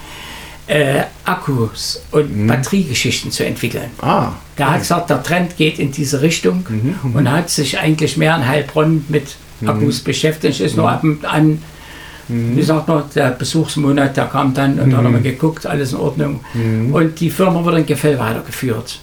[0.68, 3.90] äh, Akkus und Batteriegeschichten zu entwickeln.
[4.02, 8.16] Ah, Der hat gesagt, der Trend geht in diese Richtung Mhm, und hat sich eigentlich
[8.16, 10.60] mehr in Heilbronn mit Akkus beschäftigt.
[10.60, 11.62] Ist nur ab und an,
[12.28, 12.56] Mhm.
[12.56, 15.98] wie sagt man, der Besuchsmonat, der kam dann und dann haben wir geguckt, alles in
[15.98, 16.40] Ordnung.
[16.54, 16.92] Mhm.
[16.92, 19.00] Und die Firma wurde in Gefell weitergeführt.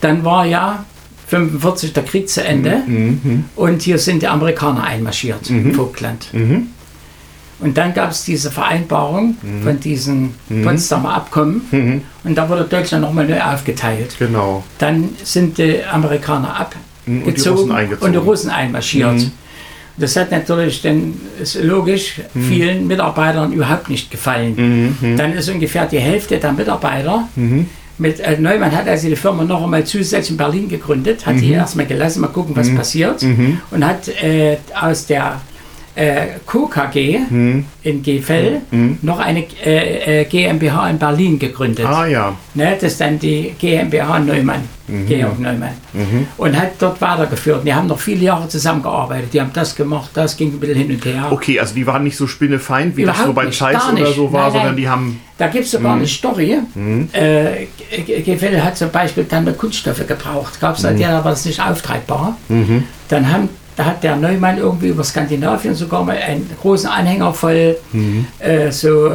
[0.00, 0.84] Dann war ja
[1.26, 3.44] 45 der Krieg zu Ende Mhm.
[3.56, 6.28] und hier sind die Amerikaner einmarschiert im Vogtland.
[6.32, 6.68] Mhm.
[7.60, 13.26] Und dann gab es diese Vereinbarung von diesem Potsdamer Abkommen und da wurde Deutschland nochmal
[13.28, 14.16] neu aufgeteilt.
[14.18, 14.64] genau.
[14.78, 16.66] Dann sind die Amerikaner
[17.06, 19.30] Mhm, und die abgezogen Russen und die Russen einmarschiert.
[19.96, 24.96] Das hat natürlich dann, ist logisch, vielen Mitarbeitern überhaupt nicht gefallen.
[25.00, 25.16] Mhm.
[25.16, 27.28] Dann ist ungefähr die Hälfte der Mitarbeiter
[27.98, 31.52] mit, äh, Neumann hat also die Firma noch einmal zusätzlich in Berlin gegründet, hat die
[31.52, 33.22] erstmal gelassen, mal gucken, was passiert
[33.70, 35.40] und hat äh, aus der
[35.96, 37.20] äh, KKG
[37.82, 38.62] in Gefell
[39.02, 41.86] noch eine äh, äh, GmbH in Berlin gegründet.
[41.86, 42.34] Ah ja.
[42.54, 44.62] Ne, das ist dann die GmbH Neumann,
[45.06, 45.74] Georg Neumann.
[46.36, 47.64] Und hat dort weitergeführt.
[47.66, 49.32] Die haben noch viele Jahre zusammengearbeitet.
[49.32, 51.28] Die haben das gemacht, das ging ein bisschen hin und her.
[51.30, 54.32] Okay, also die waren nicht so spinnefeind, wie das so Überhaupt bei gar oder so
[54.32, 54.76] war, Nein, sondern nein.
[54.76, 55.20] die haben.
[55.36, 56.58] Da gibt es sogar eine Story.
[57.12, 57.66] Äh,
[58.06, 60.60] Ge- Gefälle hat zum Beispiel dann Kunststoffe gebraucht.
[60.60, 60.98] Gab es mhm.
[60.98, 62.36] da war das nicht auftreibbar.
[63.08, 67.76] Dann haben, da hat der Neumann irgendwie über Skandinavien sogar mal einen großen Anhänger voll
[68.38, 69.10] äh, so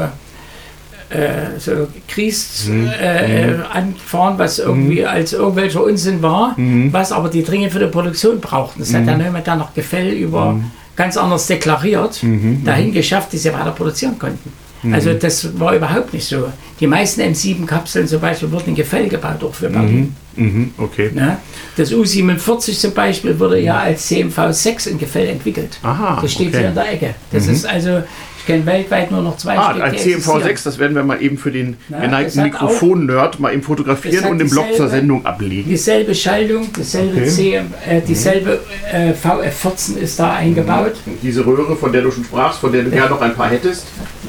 [1.12, 6.56] äh, so Kries äh, äh, angefahren, was irgendwie als irgendwelcher Unsinn war,
[6.91, 8.80] was aber die dringend für die Produktion brauchten.
[8.82, 10.56] Das hat der Neumann dann noch Gefäll über
[10.95, 12.22] ganz anders deklariert,
[12.63, 14.52] dahin geschafft, dass sie weiter produzieren konnten.
[14.93, 16.52] Also das war überhaupt nicht so.
[16.80, 20.15] Die meisten M7-Kapseln zum Beispiel wurden in Gefäll gebaut, auch für Berlin.
[20.39, 21.12] Mhm, okay.
[21.13, 21.38] Ne?
[21.78, 25.78] Das U47 zum Beispiel wurde ja als CMV6 in Gefell entwickelt.
[25.84, 26.56] Aha, Das steht okay.
[26.58, 26.60] Mhm.
[26.60, 27.15] hier in der Ecke.
[27.32, 28.02] Das ist also,
[28.39, 30.41] ich kenne weltweit nur noch zwei Ah, Stück, ein die existieren.
[30.41, 34.41] CMV6, das werden wir mal eben für den Na, geneigten Mikrofon-Nerd mal eben fotografieren und
[34.41, 35.69] im Blog zur Sendung ablegen.
[35.69, 37.25] Dieselbe Schaltung, dieselbe Okay.
[37.25, 37.30] Mhm.
[37.30, 38.60] CM, äh, dieselbe
[38.91, 40.93] äh, VF14 ist da eingebaut.
[41.06, 43.49] Und diese Röhre, von der du schon sprachst, von der du gerne noch ein paar
[43.49, 43.86] hättest.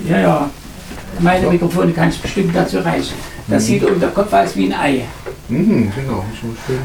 [0.08, 0.50] Ja, ja.
[1.20, 3.14] Meine Mikrofone kann ich bestimmt dazu reichen.
[3.48, 5.02] Das sieht um der Kopf aus wie ein Ei.
[5.50, 6.78] Mhm, genau, schon schön.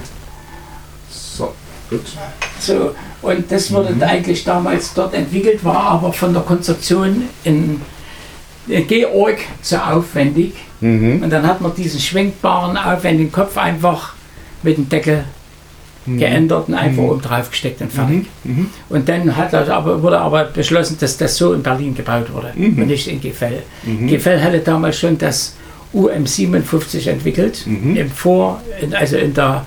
[1.09, 1.53] So,
[1.89, 2.01] gut.
[2.59, 4.03] So, und das wurde Mhm.
[4.03, 7.81] eigentlich damals dort entwickelt, war aber von der Konstruktion in,
[8.67, 10.53] in Georg zu aufwendig.
[10.81, 11.21] Mhm.
[11.23, 14.13] Und dann hat man diesen schwenkbaren, aufwendigen Kopf einfach
[14.63, 15.23] mit dem Deckel
[16.07, 16.19] Mhm.
[16.19, 18.27] geändert und einfach oben drauf gesteckt und fertig.
[18.89, 22.51] Und dann hat das aber, wurde aber beschlossen, dass das so in Berlin gebaut wurde
[22.55, 22.77] Mhm.
[22.79, 23.63] und nicht in Gefell.
[24.07, 25.55] Gefell hatte damals schon das
[25.95, 27.95] UM57 entwickelt, Mhm.
[27.95, 29.65] im Vor, in, also in der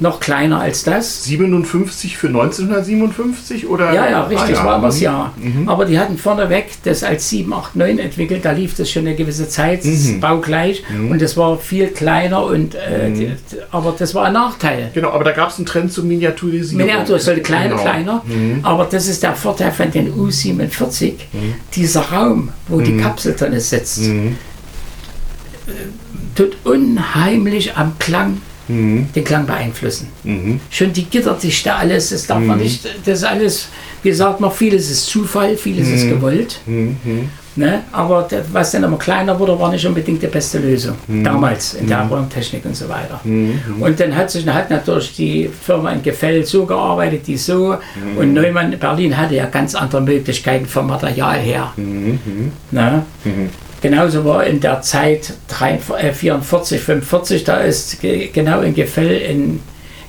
[0.00, 1.24] noch kleiner als das.
[1.24, 3.90] 57 für 1957 oder?
[3.94, 5.02] Ja, ja, richtig, Ah, das war das mhm.
[5.02, 5.34] Jahr.
[5.64, 9.86] Aber die hatten vorneweg das als 789 entwickelt, da lief das schon eine gewisse Zeit,
[9.86, 10.20] Mhm.
[10.20, 13.30] baugleich, und das war viel kleiner, und, äh, die,
[13.70, 14.90] aber das war ein Nachteil.
[14.92, 16.86] Genau, aber da gab es einen Trend zur Miniaturisierung.
[16.86, 17.82] Miniatur sollte kleiner, Genau.
[17.82, 18.22] kleiner,
[18.64, 21.14] aber das ist der Vorteil von den U47,
[21.74, 24.36] dieser Raum, wo die Kapsel drin sitzt, Mhm.
[26.34, 29.06] Tut unheimlich am Klang Mhm.
[29.14, 30.08] den Klang beeinflussen.
[30.24, 30.60] Mhm.
[30.70, 33.68] Schon die Gitterdichte, alles, das darf man nicht, das ist alles,
[34.02, 36.60] wie gesagt, noch vieles ist Zufall, vieles ist gewollt.
[36.66, 36.96] Mhm.
[37.56, 37.82] Ne?
[37.90, 40.94] Aber das, was dann immer kleiner wurde, war nicht unbedingt die beste Lösung.
[41.08, 41.24] Mhm.
[41.24, 43.20] Damals in der Raumtechnik und so weiter.
[43.24, 47.76] Und dann hat sich hat natürlich die Firma in Gefell so gearbeitet, die so.
[47.96, 48.18] Mhm.
[48.18, 51.72] Und Neumann Berlin hatte ja ganz andere Möglichkeiten vom Material her.
[51.76, 52.52] Mhm.
[52.70, 53.02] Ne?
[53.80, 59.20] Genauso war in der Zeit 43, äh, 44, 45, da ist ge genau in Gefell
[59.30, 59.60] ein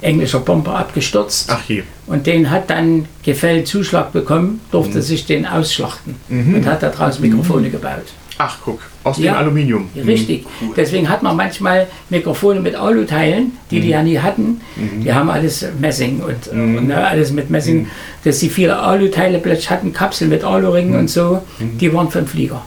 [0.01, 1.49] englischer Bomber abgestürzt.
[1.51, 1.83] Ach je.
[2.07, 5.01] Und den hat dann Gefell Zuschlag bekommen, durfte Mhm.
[5.03, 8.05] sich den ausschlachten und hat daraus Mikrofone gebaut.
[8.41, 9.33] Ach, guck, aus Ja.
[9.33, 9.89] dem Aluminium.
[10.07, 10.45] Richtig.
[10.77, 13.81] Deswegen hat man manchmal Mikrofone mit Aluteilen, die Mhm.
[13.81, 14.61] die ja nie hatten.
[15.03, 17.81] Die haben alles Messing und, und ne, alles mit Messing.
[17.81, 17.87] Mhm.
[18.23, 21.77] Dass die viele Aluteile plötzlich hatten, Kapseln mit Aluringen und so, Mhm.
[21.77, 22.63] die waren von Flieger.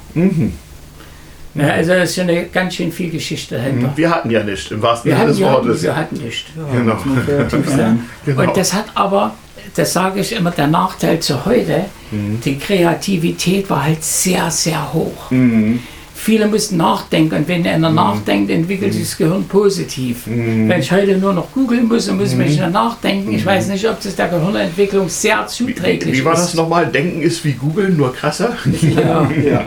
[1.55, 3.93] Ja, also da ist schon eine ganz schön viel Geschichte dahinter.
[3.95, 5.83] Wir hatten ja nicht, im wahrsten Wir Sinne hatten, des Wortes.
[5.83, 6.47] wir hatten nicht.
[6.73, 6.97] Genau.
[7.27, 8.01] Kreativ sein.
[8.25, 8.43] Genau.
[8.43, 9.35] Und das hat aber,
[9.77, 12.41] das sage ich immer, der Nachteil zu heute, Mhm.
[12.45, 15.31] die Kreativität war halt sehr, sehr hoch.
[15.31, 15.81] Mhm.
[16.15, 20.27] Viele mussten nachdenken und wenn einer nachdenkt, entwickelt sich das Gehirn positiv.
[20.29, 20.69] Mhm.
[20.69, 23.89] Wenn ich heute nur noch googeln muss und muss mich dann nachdenken, ich weiß nicht,
[23.89, 26.55] ob das der Gehirnentwicklung sehr Wie, zuträglich wie war das ist.
[26.55, 26.87] nochmal?
[26.87, 28.57] Denken ist wie googeln, nur krasser?
[28.83, 29.65] Ja, Ja.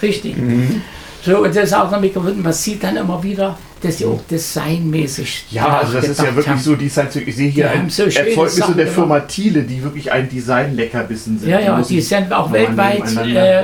[0.00, 0.36] richtig.
[1.26, 1.30] Mhm.
[1.32, 4.20] So, und das ist auch noch Mikrofon, man sieht dann immer wieder, dass die auch
[4.30, 6.58] designmäßig Ja, also das ist ja wirklich haben.
[6.60, 7.28] so die Science Fiction.
[7.30, 8.94] Ich sehe hier Die ein so Erzeugnis Sachen der gemacht.
[8.94, 11.48] Firma Thiele, die wirklich ein Design-Leckerbissen sind.
[11.48, 13.02] Ja, ja, die ich sind auch weltweit.
[13.26, 13.62] Äh,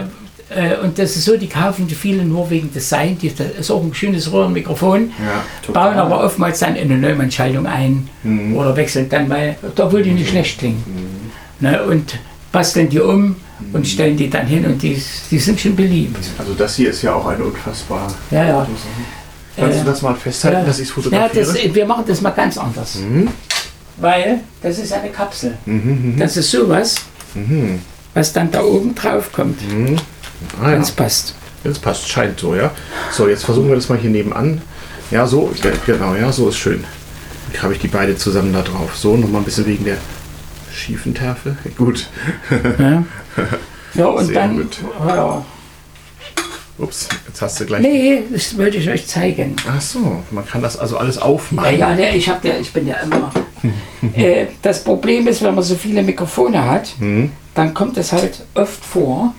[0.54, 3.16] äh, und das ist so, die kaufen die viele nur wegen Design.
[3.18, 5.10] Die, das ist auch ein schönes Röhrenmikrofon.
[5.66, 5.72] Ja.
[5.72, 8.54] Bauen aber oftmals dann in eine Neumann-Schaltung ein Mhm.
[8.56, 10.82] oder wechseln dann mal, obwohl die nicht schlecht klingen.
[11.60, 12.18] Ne, und
[12.52, 13.36] basteln die um Mhm.
[13.72, 16.16] Und stellen die dann hin und die, die sind schon beliebt.
[16.38, 18.12] Also das hier ist ja auch eine unfassbar.
[18.30, 18.66] Ja, ja.
[19.56, 20.64] Kannst Äh, du das mal festhalten, ja.
[20.64, 21.44] dass ich es Ja, fotografiere?
[21.46, 22.94] das, wir machen das mal ganz anders.
[22.96, 23.28] Mhm.
[23.98, 25.56] Weil das ist eine Kapsel.
[25.66, 26.96] Mhm, Das ist sowas,
[27.34, 27.80] mhm,
[28.14, 29.96] was dann da oben drauf kommt, mhm.
[30.60, 30.80] Ah, wenn ja.
[30.80, 31.34] es passt.
[31.62, 32.70] Das passt, scheint so, ja.
[33.12, 34.60] So, jetzt versuchen wir das mal hier nebenan.
[35.10, 36.82] Ja, so, ja, genau, ja, so ist schön.
[37.52, 38.96] Dann habe ich die beide zusammen da drauf.
[38.96, 39.98] So, nochmal ein bisschen wegen der
[40.74, 41.56] schiefen Tafel.
[41.76, 42.08] Gut.
[42.78, 43.04] Ja,
[43.94, 44.56] ja und Sehr dann.
[44.56, 44.78] gut.
[45.06, 45.44] Ja,
[46.78, 47.82] Ups, jetzt hast du gleich.
[47.82, 49.54] nee, das wollte ich euch zeigen.
[49.68, 51.78] Ach so, man kann das also alles Ja, aufmachen.
[51.78, 53.30] ja, der, ich, hab ja, ich bin ja immer.
[54.16, 57.30] äh, das Problem ist, wenn man so viele Mikrofone hat, Mhm.
[57.54, 59.34] dann kommt es halt oft vor,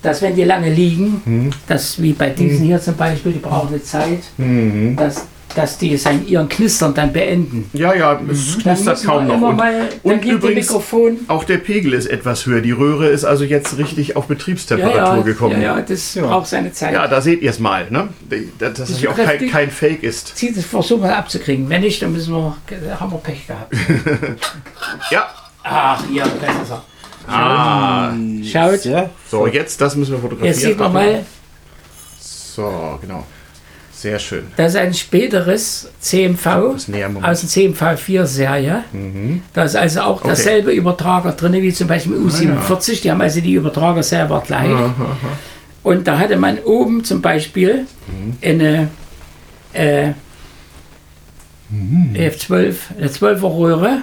[0.00, 3.82] dass wenn die lange liegen, dass wie bei diesen hier zum Beispiel, die brauchen eine
[3.82, 4.94] Zeit, Mhm.
[4.96, 7.68] dass, dass die sein, ihren Knistern dann beenden.
[7.72, 8.60] Ja, ja, es Mhm.
[8.62, 9.34] Knistert kaum noch.
[9.34, 11.16] immer Und, mal, dann und geht übrigens, die Mikrofon.
[11.28, 12.60] auch der Pegel ist etwas höher.
[12.60, 15.60] Die Röhre ist also jetzt richtig auf Ja, Betriebstemperatur ja, gekommen.
[15.62, 16.26] ja, ja, das Ja.
[16.26, 16.92] braucht seine Zeit.
[16.94, 18.08] Ja, da seht ihr es mal, ne?
[18.58, 20.36] dass das ist hier auch kein, kein Fake ist.
[20.36, 21.68] Zieht es versuchen wir abzukriegen.
[21.68, 22.56] Wenn nicht, dann müssen wir,
[23.00, 23.74] haben wir Pech gehabt.
[25.10, 25.26] Ja.
[25.64, 26.82] Ach, hier, das ist er.
[27.28, 28.12] Ah,
[28.44, 30.52] Schaut, Ja, so, jetzt, das müssen wir fotografieren.
[30.54, 31.24] jetzt sieht man mal,
[32.20, 33.24] So, genau.
[34.06, 34.44] Sehr schön.
[34.56, 38.84] das ist ein späteres CMV aus der CMV4-Serie.
[39.52, 40.28] Da ist also auch Okay.
[40.28, 43.02] derselbe Übertrager drin wie zum Beispiel U47.
[43.02, 44.70] Die haben also die Übertrager selber gleich.
[45.82, 47.86] Und da hatte man oben zum Beispiel
[48.42, 48.88] eine,
[49.72, 50.10] äh,
[52.14, 53.98] EF12, eine 12er Röhre.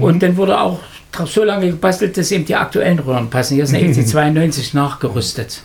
[0.00, 0.78] Und dann wurde auch
[1.12, 3.54] dra- so lange gebastelt, dass eben die aktuellen Röhren passen.
[3.54, 5.60] Hier ist eine EC92 nachgerüstet.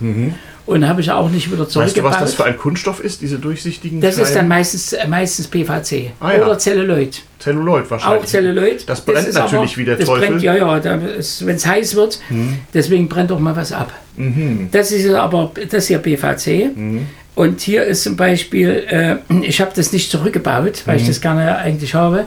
[0.65, 2.12] Und habe ich auch nicht wieder Weißt du, zurückgebaut.
[2.12, 6.12] was das für ein Kunststoff ist, diese durchsichtigen das ist dann meistens, äh, meistens PVC
[6.19, 6.43] Ah, ja.
[6.45, 7.21] oder Celluloid.
[7.39, 8.23] Celluloid wahrscheinlich?
[8.23, 8.89] Auch Celluloid.
[8.89, 10.25] Das brennt ist natürlich wie der das Teufel.
[10.25, 10.31] Mhm.
[10.31, 12.19] Brennt, ja, ja, wenn es heiß wird,
[12.73, 13.93] deswegen brennt auch mal was ab.
[14.73, 16.71] Das ist aber, das hier PVC.
[17.38, 17.43] Mhm.
[17.43, 21.02] Und hier ist zum Beispiel, äh, ich habe das nicht zurückgebaut, weil Mhm.
[21.02, 22.26] ich das gerne eigentlich habe.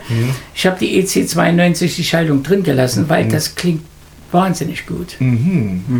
[0.54, 3.30] Ich habe die EC92, die Schaltung drin gelassen, weil Mhm.
[3.30, 3.82] das klingt
[4.32, 5.16] wahnsinnig gut.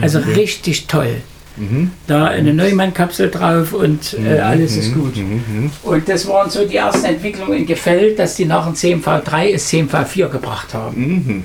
[0.01, 1.17] Also richtig toll.
[2.07, 5.15] Da eine Neumann-Kapsel drauf und äh, alles ist gut.
[5.83, 9.69] Und das waren so die ersten Entwicklungen in Gefällt, dass die nach dem CMV3 es
[9.69, 11.45] CMV4 gebracht haben.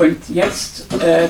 [0.00, 1.26] Und jetzt äh,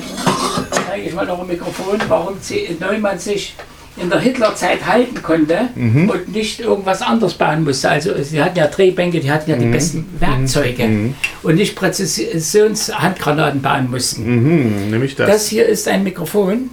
[0.87, 3.55] zeige ich mal noch ein Mikrofon, warum C Neumann sich
[4.01, 7.89] in der Hitlerzeit halten konnte und nicht irgendwas anderes bauen musste.
[7.89, 13.89] Also sie hatten ja Drehbänke, die hatten ja die besten Werkzeuge und nicht Präzisionshandgranaten bauen
[13.89, 14.23] mussten.
[14.23, 15.27] Mhm, nämlich das.
[15.29, 16.69] Das hier ist ein Mikrofon,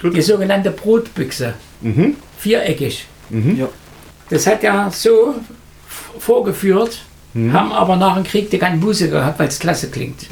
[0.00, 0.16] gut.
[0.16, 1.54] die sogenannte Brotbüchse,
[2.38, 3.06] viereckig.
[3.30, 3.68] Ja.
[4.30, 5.34] Das hat ja so
[6.18, 10.26] vorgeführt, haben aber nach dem Krieg die ganzen Musiker gehabt, weil es klasse klingt.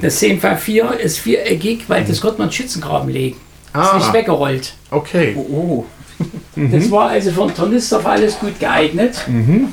[0.00, 3.36] Das 10x4 ist viereckig, weil das konnte man Schützengraben legen.
[3.74, 3.96] Ist Ah.
[3.98, 4.74] nicht weggerollt.
[4.90, 5.34] Okay.
[5.36, 5.84] Oh,
[6.56, 9.16] Das war also für einen Tornister für alles gut geeignet.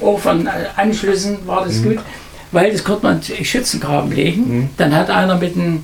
[0.02, 1.98] Auch von äh, Anschlüssen war das gut,
[2.52, 4.70] weil das konnte man in Schützengraben legen.
[4.78, 5.84] Dann hat einer mit einem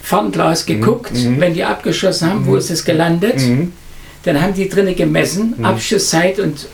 [0.00, 3.40] Fernglas geguckt, wenn die abgeschossen haben, wo ist es gelandet.
[4.22, 6.66] Dann haben die drinnen gemessen, Abschusszeit und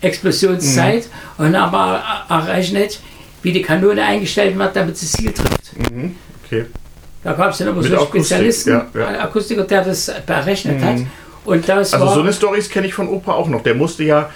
[0.00, 3.00] Explosionszeit und haben er- errechnet,
[3.42, 5.72] wie die Kanone eingestellt wird, damit sie das Ziel trifft.
[6.44, 6.64] okay.
[7.24, 9.06] Da gab es dann immer Mit so Akustik, Spezialisten, ja, ja.
[9.06, 10.96] einen Akustiker, der das berechnet hat.
[11.44, 13.62] Und das Also war so eine Stories kenne ich von Opa auch noch.
[13.62, 14.30] Der musste ja,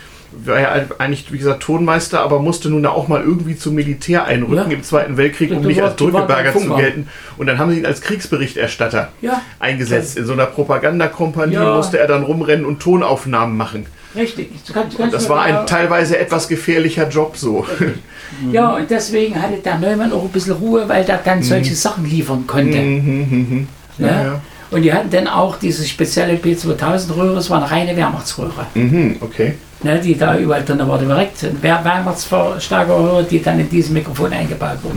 [0.45, 4.71] war ja eigentlich, wie gesagt, Tonmeister, aber musste nun auch mal irgendwie zum Militär einrücken
[4.71, 4.77] Ja.
[4.77, 7.09] im Zweiten Weltkrieg, um nicht als Drückeberger zu gelten.
[7.39, 9.41] Und dann haben sie ihn als Kriegsberichterstatter Ja.
[9.59, 10.17] eingesetzt.
[10.19, 11.77] In so einer Propagandakompanie Ja.
[11.77, 13.87] musste er dann rumrennen und Tonaufnahmen machen.
[14.17, 14.51] Richtig.
[14.67, 17.67] Du kannst, du kannst Das war genau- ein teilweise etwas gefährlicher Job so.
[18.53, 22.05] Ja, und deswegen hatte der Neumann auch ein bisschen Ruhe, weil der dann solche Sachen
[22.05, 22.77] liefern konnte.
[22.79, 23.67] Mhm,
[23.99, 24.13] Ja, Ne?
[24.25, 24.41] ja.
[24.71, 29.55] Und die hatten dann auch diese spezielle P2000-Röhre, das war eine reine Wehrmachtsröhre, Mhm, okay.
[29.83, 30.99] ne, die da überall drin war.
[30.99, 34.97] Direkt eine Wehr Wehrmachtsverstärkerröhre, die dann in diesem Mikrofon eingebaut wurde.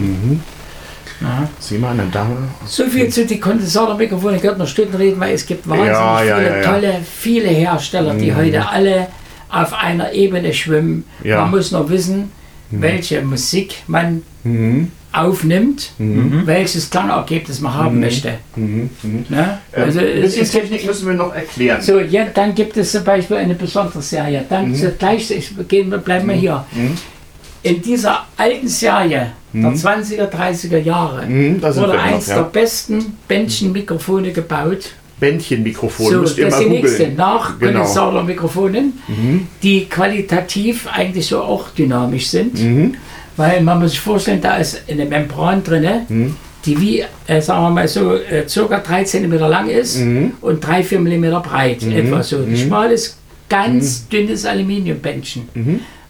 [1.21, 1.27] Mhm.
[1.27, 1.49] Ja.
[1.59, 2.35] Sieh mal eine Dame.
[2.65, 4.35] So viel zu den Kondensatormikrofonen.
[4.35, 6.71] Ich könnte noch Stunden reden, weil es gibt wahnsinnig Ja, ja, viele ja, ja.
[6.71, 9.07] tolle, viele Hersteller, die heute alle
[9.49, 11.05] auf einer Ebene schwimmen.
[11.23, 11.41] Ja.
[11.41, 12.31] Man muss nur wissen,
[12.71, 14.91] welche Musik man Mhm.
[15.11, 18.35] aufnimmt, welches Klangergebnis man haben möchte.
[18.55, 18.89] Mhm.
[19.03, 19.25] Mhm.
[19.29, 19.59] Ne?
[19.73, 21.81] Ähm, Also ein es bisschen ist, Technik müssen wir noch erklären.
[21.81, 24.43] so, ja, dann gibt es zum Beispiel eine besondere Serie.
[24.49, 26.65] Dann gleich, ich, gehen wir, bleiben wir hier.
[26.71, 26.97] Mhm.
[27.63, 32.35] In dieser alten Serie der 20er, 30er Jahre Mhm, sind wurde wir noch, eins ja.
[32.35, 34.91] der besten Bändchenmikrofone gebaut.
[35.19, 37.15] Bändchenmikrofon So, müsst ihr das mal ist die nächste, googeln.
[37.17, 37.71] nach Genau.
[37.73, 38.93] Kondensatormikrofonen,
[39.61, 42.59] die qualitativ eigentlich so auch dynamisch sind.
[42.61, 42.95] Mhm.
[43.37, 46.35] Weil man muss sich vorstellen, da ist eine Membran drin, Mhm.
[46.65, 50.31] die wie, äh, sagen wir mal so, äh, circa 3 cm lang ist Mhm.
[50.41, 51.83] und 3-4 mm breit.
[51.83, 52.37] Etwa so.
[52.37, 55.43] Ein schmales, ganz dünnes Aluminiumbändchen.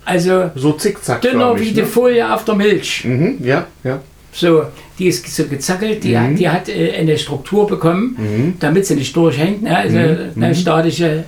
[0.06, 1.22] Also So zickzack.
[1.22, 3.04] dünner wie die Folie auf der Milch.
[3.06, 4.00] Mhm, ja, ja.
[4.34, 4.64] So,
[4.98, 9.14] die ist so gezackelt, die, hat, die hat äh, eine Struktur bekommen, damit sie nicht
[9.16, 9.78] durchhängt, ne?
[9.78, 11.26] also eine statische.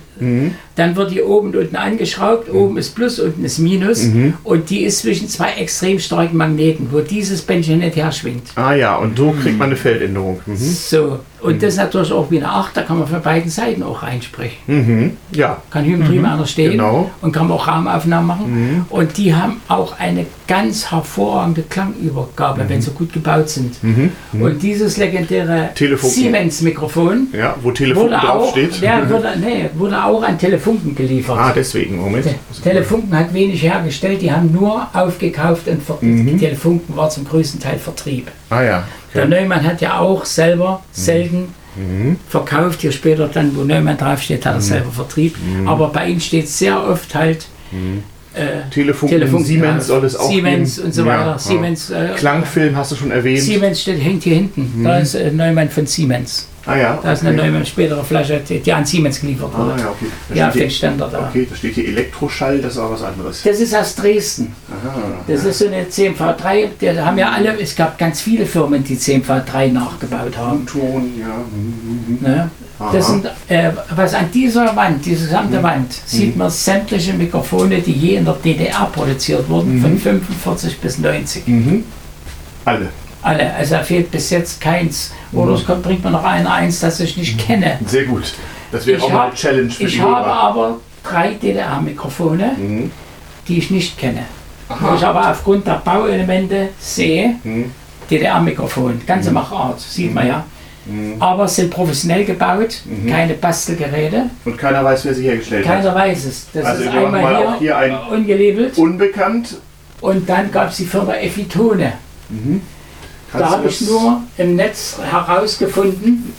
[0.76, 4.06] Dann wird die oben und unten angeschraubt, oben ist Plus, unten ist Minus
[4.44, 8.48] und die ist zwischen zwei extrem starken Magneten, wo dieses Bändchen nicht herschwingt.
[8.56, 10.40] Ah ja, und so kriegt man eine Feldänderung.
[10.46, 10.56] Mhm.
[10.56, 13.82] So, und das ist natürlich auch wie eine 8, da kann man von beiden Seiten
[13.82, 14.56] auch reinsprechen.
[14.66, 15.16] Mhm.
[15.32, 15.62] Ja.
[15.70, 17.10] Kann Hybentrieb einer stehen Genau.
[17.20, 18.86] und kann man auch Raumaufnahmen machen.
[18.90, 23.74] Und die haben auch eine ganz hervorragende Klangübergabe, wenn sie gut gebaut sind.
[24.32, 25.70] Und dieses legendäre.
[25.74, 28.80] Siemens-Mikrofon Ja, wo Telefon wurde auch, draufsteht.
[28.80, 31.36] ja, wurde, nee, wurde auch an Telefunken geliefert.
[31.38, 32.24] Ah, deswegen, Moment.
[32.26, 36.38] Te- Telefunken hat wenig hergestellt, die haben nur aufgekauft und ver Mhm.
[36.38, 38.30] Telefunken war zum größten Teil Vertrieb.
[38.50, 38.84] Ah ja.
[39.14, 39.40] Der Okay.
[39.40, 42.16] Neumann hat ja auch selber selten Mhm.
[42.28, 42.80] verkauft.
[42.82, 45.36] Hier später dann, wo Neumann draufsteht, hat er selber Vertrieb.
[45.38, 45.66] Mhm.
[45.68, 47.46] Aber bei ihm steht sehr oft halt
[48.36, 50.86] äh, Telefunken, Telefunken Siemens soll es auch Siemens geben.
[50.86, 51.26] und so Ja, weiter.
[51.26, 51.38] ja.
[51.38, 53.40] Siemens, äh, Klangfilm hast du schon erwähnt.
[53.40, 54.82] Siemens steht, hängt hier hinten.
[54.84, 56.48] Da ist äh, Neumann von Siemens.
[56.66, 56.98] Ah ja.
[57.02, 57.46] Da ist eine okay.
[57.48, 59.80] Neumann spätere Flasche, die, die an Siemens geliefert Ah wurde.
[59.82, 60.06] ja, okay.
[60.30, 61.28] Da Ja, steht Ständer da.
[61.28, 63.42] okay, da steht hier Elektroschall, das ist auch was anderes.
[63.42, 64.54] Das ist aus Dresden.
[64.70, 64.94] Aha.
[65.26, 66.68] Das ist so eine CMV3.
[66.80, 70.64] Die haben ja alle, es gab ganz viele Firmen, die CMV3 nachgebaut haben.
[70.66, 71.26] Ton, ja.
[71.54, 72.18] Mhm, mhm.
[72.22, 72.50] Ne?
[72.92, 77.92] Das sind, äh, was an dieser Wand, diese gesamte Wand, sieht man sämtliche Mikrofone, die
[77.92, 81.46] je in der DDR produziert wurden, von 45 bis 90.
[81.46, 81.84] Mhm.
[82.64, 82.88] Alle.
[83.24, 85.12] Alle, also da fehlt bis jetzt keins.
[85.32, 87.78] Oder es kommt, bringt mir noch einer eins, das ich nicht kenne.
[87.86, 88.34] Sehr gut.
[88.70, 92.90] Das wäre Ich auch mal eine Challenge für Ich habe aber drei DDR-Mikrofone, Mhm.
[93.48, 94.24] die ich nicht kenne.
[94.68, 94.78] Aha.
[94.90, 97.70] Wo ich aber aufgrund der Bauelemente sehe, Mhm.
[98.10, 100.44] DDR-Mikrofon, ganze Machart, sieht man ja.
[100.86, 101.14] Mhm.
[101.18, 104.28] Aber es sind professionell gebaut, keine Bastelgeräte.
[104.44, 105.76] Und keiner weiß, wer sie hergestellt hat.
[105.76, 106.46] Keiner weiß es.
[106.52, 108.76] Das Also ist einmal mal hier, auch hier ein- ungelabelt.
[108.76, 109.56] Unbekannt.
[110.02, 111.94] Und dann gab es die Firma Effitone.
[113.38, 116.32] Da habe ich nur im Netz herausgefunden.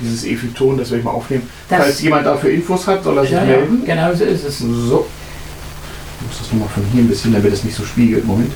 [0.00, 1.48] Dieses Efiton, das werde ich mal aufnehmen.
[1.68, 3.82] Das- Falls jemand dafür Infos hat, soll er sich Ja, ja, melden.
[3.84, 4.58] genau so ist es.
[4.58, 5.06] So.
[6.20, 8.24] Ich muss das nochmal von hier ein bisschen, damit es nicht so spiegelt.
[8.24, 8.52] Moment.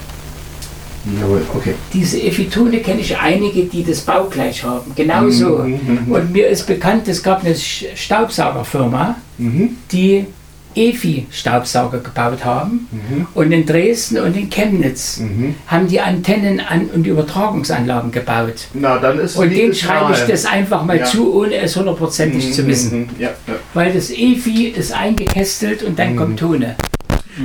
[1.20, 1.74] Jawohl, okay.
[1.92, 4.92] Diese Effitone kenne ich einige, die das baugleich haben.
[4.94, 5.58] Genauso.
[5.58, 9.70] Mhm, mhm, Und mir ist bekannt, es gab eine Staubsaugerfirma, Mhm.
[9.90, 10.26] die
[10.74, 12.88] EFI-Staubsauger gebaut haben.
[12.90, 13.26] Mhm.
[13.34, 15.54] Und in Dresden und in Chemnitz Mhm.
[15.66, 18.68] haben die Antennen an und Übertragungsanlagen gebaut.
[18.74, 21.04] Na, dann ist Und denen schreibe ich das einfach mal Ja.
[21.04, 23.00] zu, ohne es hundertprozentig zu wissen.
[23.00, 23.08] Mhm.
[23.18, 23.54] Ja, ja.
[23.74, 26.76] Weil das EFI ist eingekästelt und dann kommt Tone.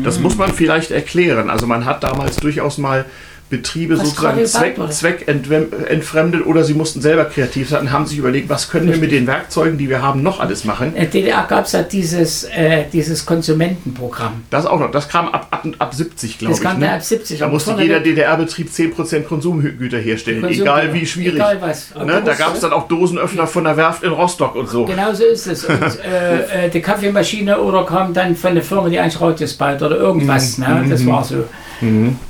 [0.04, 1.50] Das muss man vielleicht erklären.
[1.50, 3.06] Also man hat damals durchaus mal
[3.50, 4.94] Betriebe Was sozusagen Zweck, gebaut wurde.
[4.94, 8.92] Zweck entwem- entfremdet oder sie mussten selber kreativ sein und haben sich überlegt, was können
[8.92, 10.88] wir mit den Werkzeugen, die wir haben, noch alles machen.
[10.90, 14.44] In der DDR gab es ja dieses, äh, dieses Konsumentenprogramm.
[14.50, 14.92] Das auch noch.
[14.92, 16.66] Das kam ab, ab, ab 70, glaube Das ich.
[16.68, 16.88] kam ne?
[16.88, 17.40] da ab 70.
[17.40, 21.36] Da musste jeder DDR-Betrieb 10% Konsumgüter herstellen, Konsum- egal wie schwierig.
[21.36, 21.94] Egal was.
[21.96, 22.22] Ne?
[22.26, 24.86] Da gab es dann auch Dosenöffner von der Werft in Rostock und so.
[24.86, 25.64] Genau so ist es.
[25.66, 29.82] Und äh, äh, die Kaffeemaschine oder kam dann von der Firma, die eigentlich Radios baut
[29.82, 30.58] oder irgendwas.
[30.58, 30.86] Ne?
[30.90, 31.46] Das war so.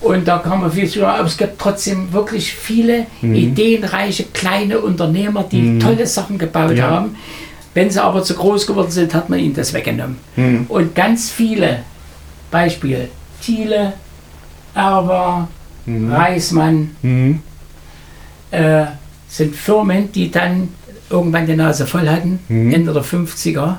[0.01, 5.43] Und da kann man viel zu aber es gibt trotzdem wirklich viele ideenreiche kleine Unternehmer,
[5.43, 6.89] die tolle Sachen gebaut Ja.
[6.89, 7.15] haben.
[7.73, 10.17] Wenn sie aber zu groß geworden sind, hat man ihnen das weggenommen.
[10.67, 11.79] Und ganz viele,
[12.49, 13.09] Beispiel,
[13.41, 13.93] Thiele,
[14.73, 15.47] Erber,
[15.87, 17.39] Reismann, Mhm.
[18.51, 18.85] äh,
[19.29, 20.69] sind Firmen, die dann
[21.09, 23.77] irgendwann die Nase voll hatten, Ende der 50er,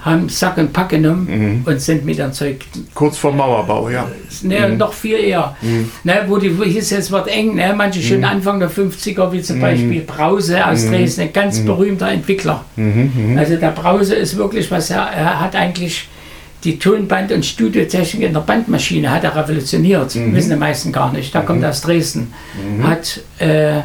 [0.00, 4.08] haben Sack und Pack genommen und sind mit dem Zeug, Kurz vor Mauerbau, ja.
[4.42, 5.56] ne, noch viel eher.
[6.04, 9.42] Ne, wo die wo hieß, es wird eng, ne, manche schon Anfang der 50er, wie
[9.42, 12.64] zum Beispiel Brause aus Dresden, ein ganz berühmter Entwickler.
[13.36, 16.08] Also der Brause ist wirklich was, er, er hat eigentlich
[16.64, 20.14] die Tonband- und Studiotechnik in der Bandmaschine hat er revolutioniert.
[20.34, 21.32] Wissen die meisten gar nicht.
[21.32, 22.32] Der kommt aus Dresden.
[22.82, 23.82] Hat äh,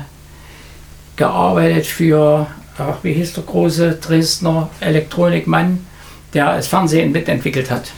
[1.15, 2.47] gearbeitet für,
[2.77, 5.85] ach, wie hieß der große Dresdner Elektronikmann,
[6.33, 7.91] der das Fernsehen mitentwickelt hat.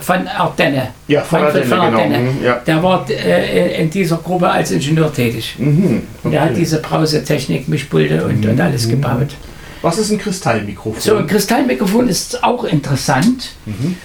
[0.00, 0.88] Von Ardenne.
[1.06, 1.82] Ja, von Ardenne, genau.
[1.82, 2.18] Ardenne.
[2.18, 2.54] Mhm, ja.
[2.66, 5.54] Der war äh, in dieser Gruppe als Ingenieur tätig.
[5.58, 6.02] Mhm.
[6.24, 6.58] Und er hat Okay.
[6.60, 9.28] diese Brausetechnik, Mischpulte und, und alles gebaut.
[9.82, 11.00] Was ist ein Kristallmikrofon?
[11.00, 13.50] So, ein Kristallmikrofon ist auch interessant.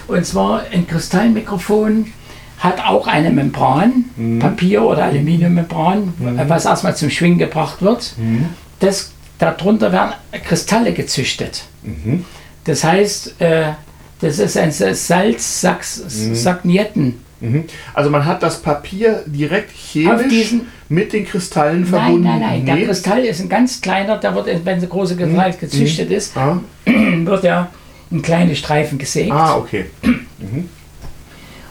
[0.07, 2.13] Und zwar ein Kristallmikrofon
[2.59, 4.05] hat auch eine Membran,
[4.39, 6.13] Papier- oder Aluminiummembran,
[6.47, 8.13] was erstmal zum Schwingen gebracht wird.
[8.79, 9.12] Das,
[9.51, 10.13] darunter werden
[10.45, 11.63] Kristalle gezüchtet.
[12.65, 13.71] Das heißt, äh,
[14.21, 17.15] das ist ein Salz-Sagnetten.
[17.41, 17.65] Mhm.
[17.93, 20.53] Also man hat das Papier direkt chemisch
[20.87, 22.23] mit den Kristallen Nein, verbunden.
[22.23, 22.65] nein, nein.
[22.65, 22.85] Der Nee?
[22.85, 27.43] Kristall ist ein ganz kleiner, der wird, wenn der große Kristall gezüchtet ist, Ah, wird
[27.43, 27.69] er
[28.11, 29.31] in kleine Streifen gesägt.
[29.31, 29.85] ah, okay.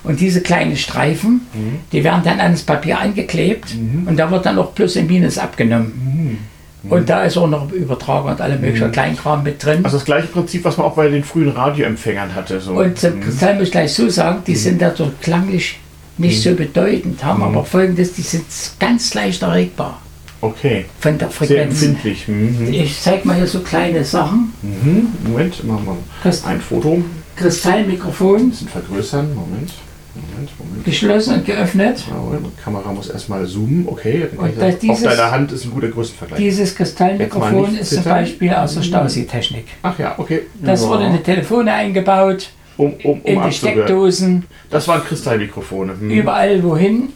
[0.05, 1.79] Und diese kleinen Streifen, Mhm.
[1.93, 3.75] die werden dann ans Papier angeklebt
[4.07, 6.39] und da wird dann noch Plus und Minus abgenommen.
[6.83, 6.93] Mhm.
[6.93, 9.85] Und da ist auch noch Übertrager und alle möglichen Kleinkram mit drin.
[9.85, 12.61] Also das gleiche Prinzip, was man auch bei den frühen Radioempfängern hatte.
[12.61, 12.73] So.
[12.73, 14.45] und zum Kristall muss ich gleich so sagen, Mhm.
[14.47, 15.79] die sind dadurch klanglich
[16.19, 18.45] nicht so bedeutend, haben aber folgendes, die sind
[18.79, 20.01] ganz leicht erregbar
[20.41, 21.83] okay, von der sehr Frequenz.
[21.83, 22.29] empfindlich.
[22.29, 22.69] Mhm.
[22.73, 24.53] Ich zeige mal hier so kleine Sachen.
[24.63, 25.09] Mhm.
[25.25, 25.87] Moment, machen
[26.23, 26.95] wir ein Foto.
[26.95, 27.05] Ein
[27.37, 29.35] Kristallmikrofon, bisschen vergrößern.
[29.35, 29.73] Moment,
[30.15, 30.85] Moment, Moment.
[30.85, 32.05] geschlossen und geöffnet.
[32.09, 33.87] Jawohl, die Kamera muss erstmal zoomen.
[33.89, 36.39] Okay, dann das- auf dieses- deiner Hand ist ein guter Größenvergleich.
[36.39, 38.05] Dieses Kristallmikrofon ist zum.
[38.05, 39.65] Beispiel aus der Stasi-Technik.
[39.83, 40.43] Ach ja, okay.
[40.61, 40.89] Das ja.
[40.89, 43.53] wurde in die Telefone eingebaut, um, um, um in die abzuhören.
[43.53, 45.93] Steckdosen, Das waren Kristallmikrofone.
[45.99, 46.11] Hm.
[46.11, 47.09] überall wohin.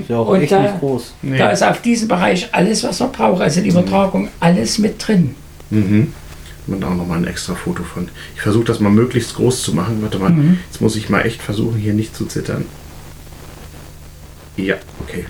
[0.00, 1.14] Ist ja auch echt da- nicht groß.
[1.22, 1.36] Nee.
[1.38, 5.34] Da ist auf diesem Bereich alles, was man braucht, also die Übertragung, alles mit drin.
[5.70, 6.12] Mhm.
[6.70, 8.08] Und auch nochmal ein extra Foto von.
[8.36, 9.98] Ich versuche das mal möglichst groß zu machen.
[10.02, 10.58] Warte mal, Mhm.
[10.70, 12.64] jetzt muss ich mal echt versuchen, hier nicht zu zittern.
[14.56, 15.24] Ja, okay.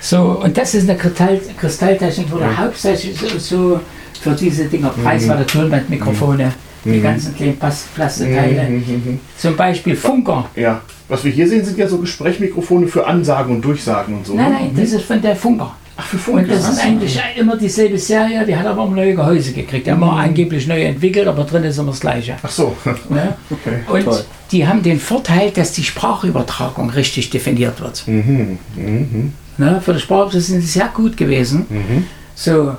[0.00, 3.80] So, und das ist eine Kristall Kristalltechnik, wurde hauptsächlich so, so
[4.20, 6.52] für diese Dinger preiswerte Tonbandmikrofone,
[6.84, 8.68] die ganzen kleinen Plastikteile.
[8.68, 9.20] Mhm.
[9.38, 10.48] Zum Beispiel Funker.
[10.56, 14.34] Ja, was wir hier sehen, sind ja so Gesprächsmikrofone für Ansagen und Durchsagen und so.
[14.34, 14.58] Nein, ne?
[14.60, 15.76] nein, das ist von der Funker.
[15.98, 16.38] Ach, für Funk.
[16.38, 19.86] Und das ist eigentlich immer dieselbe Serie, die hat aber immer neue Gehäuse gekriegt.
[19.86, 20.18] Die haben wir mhm.
[20.18, 22.36] angeblich neu entwickelt, aber drin ist immer das Gleiche.
[22.42, 22.76] Ach so.
[22.84, 23.36] Ja?
[23.50, 23.78] Okay.
[23.88, 24.24] Und Toll.
[24.50, 28.06] die haben den Vorteil, dass die Sprachübertragung richtig definiert wird.
[28.06, 28.58] Mhm.
[28.76, 29.32] Mhm.
[29.58, 31.66] Ja, für die Sprache sind sie sehr gut gewesen.
[31.68, 32.06] Mhm.
[32.34, 32.74] So,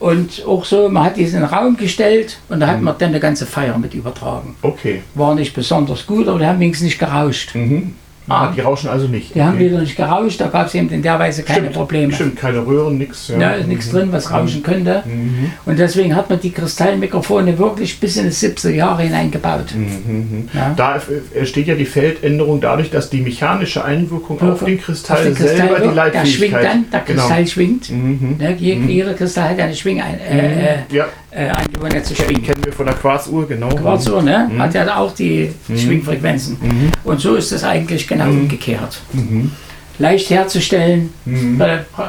[0.00, 2.84] und auch so, man hat diesen Raum gestellt und da hat mhm.
[2.84, 4.56] man dann eine ganze Feier mit übertragen.
[4.62, 5.02] Okay.
[5.14, 7.54] War nicht besonders gut, aber die haben wenigstens nicht gerauscht.
[7.54, 7.94] Mhm.
[8.28, 9.34] Ah, die rauschen also nicht.
[9.34, 9.48] Die okay.
[9.48, 12.12] haben wieder nicht gerauscht, da gab es eben in der Weise keine stimmt, Probleme.
[12.12, 13.28] Stimmt, keine Röhren, nichts.
[13.28, 13.68] Ja, ja ist mhm.
[13.70, 15.02] nichts drin, was rauschen könnte.
[15.04, 15.52] Mhm.
[15.66, 19.74] Und deswegen hat man die Kristallmikrofone wirklich bis in die 70er Jahre hineingebaut.
[19.74, 20.48] Mhm.
[20.54, 20.74] Ja.
[20.76, 21.00] Da
[21.34, 25.34] entsteht ja die Feldänderung dadurch, dass die mechanische Einwirkung Für, auf den Kristall, auf den
[25.34, 26.24] Kristall selber die Leitfähigkeit...
[26.24, 27.00] Der schwingt dann, der.
[27.00, 27.50] Kristall genau.
[27.50, 27.90] schwingt.
[27.90, 28.36] Mhm.
[28.38, 29.98] Ne, jeder Kristall hat eine Schwing...
[29.98, 32.42] Äh, äh, ja äh, Angewohnheit zu schwingen.
[32.42, 33.68] Kennen wir von der Quarzuhr, genau.
[33.68, 34.48] Quarzuhr, ne?
[34.50, 34.62] Mhm.
[34.62, 35.78] Hat ja auch die mhm.
[35.78, 36.56] Schwingfrequenzen.
[36.60, 36.92] Mhm.
[37.04, 38.42] Und so ist es eigentlich genau mhm.
[38.42, 39.00] umgekehrt.
[39.12, 39.52] Mhm.
[39.98, 41.60] Leicht herzustellen, mhm.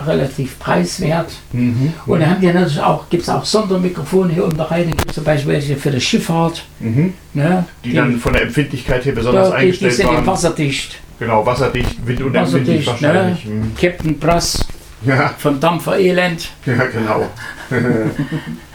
[0.08, 1.30] relativ preiswert.
[1.52, 5.16] Und dann haben die natürlich auch, gibt es auch Sondermikrofone hier unter Reihe, gibt es
[5.16, 6.64] zum Beispiel welche für die Schifffahrt.
[6.80, 7.66] Ne?
[7.84, 10.26] Die, die, dann von der Empfindlichkeit her besonders ja, eingestellt die sind waren.
[10.26, 11.00] wasserdicht.
[11.20, 13.46] Genau, wasserdicht, windunempfindlich wahrscheinlich.
[13.46, 13.64] Ne?
[13.80, 14.66] Captain Brass
[15.06, 15.34] ja.
[15.38, 16.50] vom Dampfer Elend.
[16.66, 17.30] Ja, genau.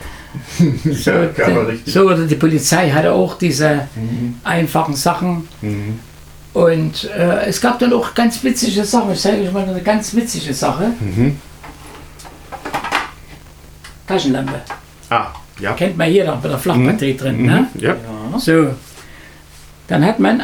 [0.85, 4.37] so, ja, so, oder die Polizei hatte auch diese mhm.
[4.45, 5.49] einfachen Sachen.
[5.61, 5.99] Mhm.
[6.53, 9.13] Und äh, es gab dann auch ganz witzige Sachen.
[9.13, 10.93] Ich zeige euch mal eine ganz witzige Sache.
[11.01, 11.39] Mhm.
[14.07, 14.63] Taschenlampe.
[15.11, 15.27] Ah,
[15.61, 15.75] ja.
[15.75, 17.19] Kennt man jeder mit der Flachbatterie mhm.
[17.19, 17.47] drin.
[17.47, 17.67] Ne?
[17.75, 17.81] Mhm.
[17.81, 17.97] Ja.
[18.39, 18.75] So.
[19.89, 20.43] Dann hat man,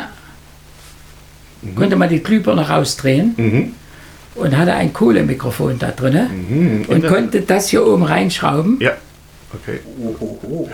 [1.62, 1.74] mhm.
[1.74, 3.74] konnte man die Glühbirne rausdrehen
[4.34, 8.78] und hatte ein Kohlemikrofon da drin und konnte das hier oben reinschrauben.
[8.80, 8.92] Ja
[9.54, 9.80] Okay.
[10.00, 10.68] Oh, oh, oh.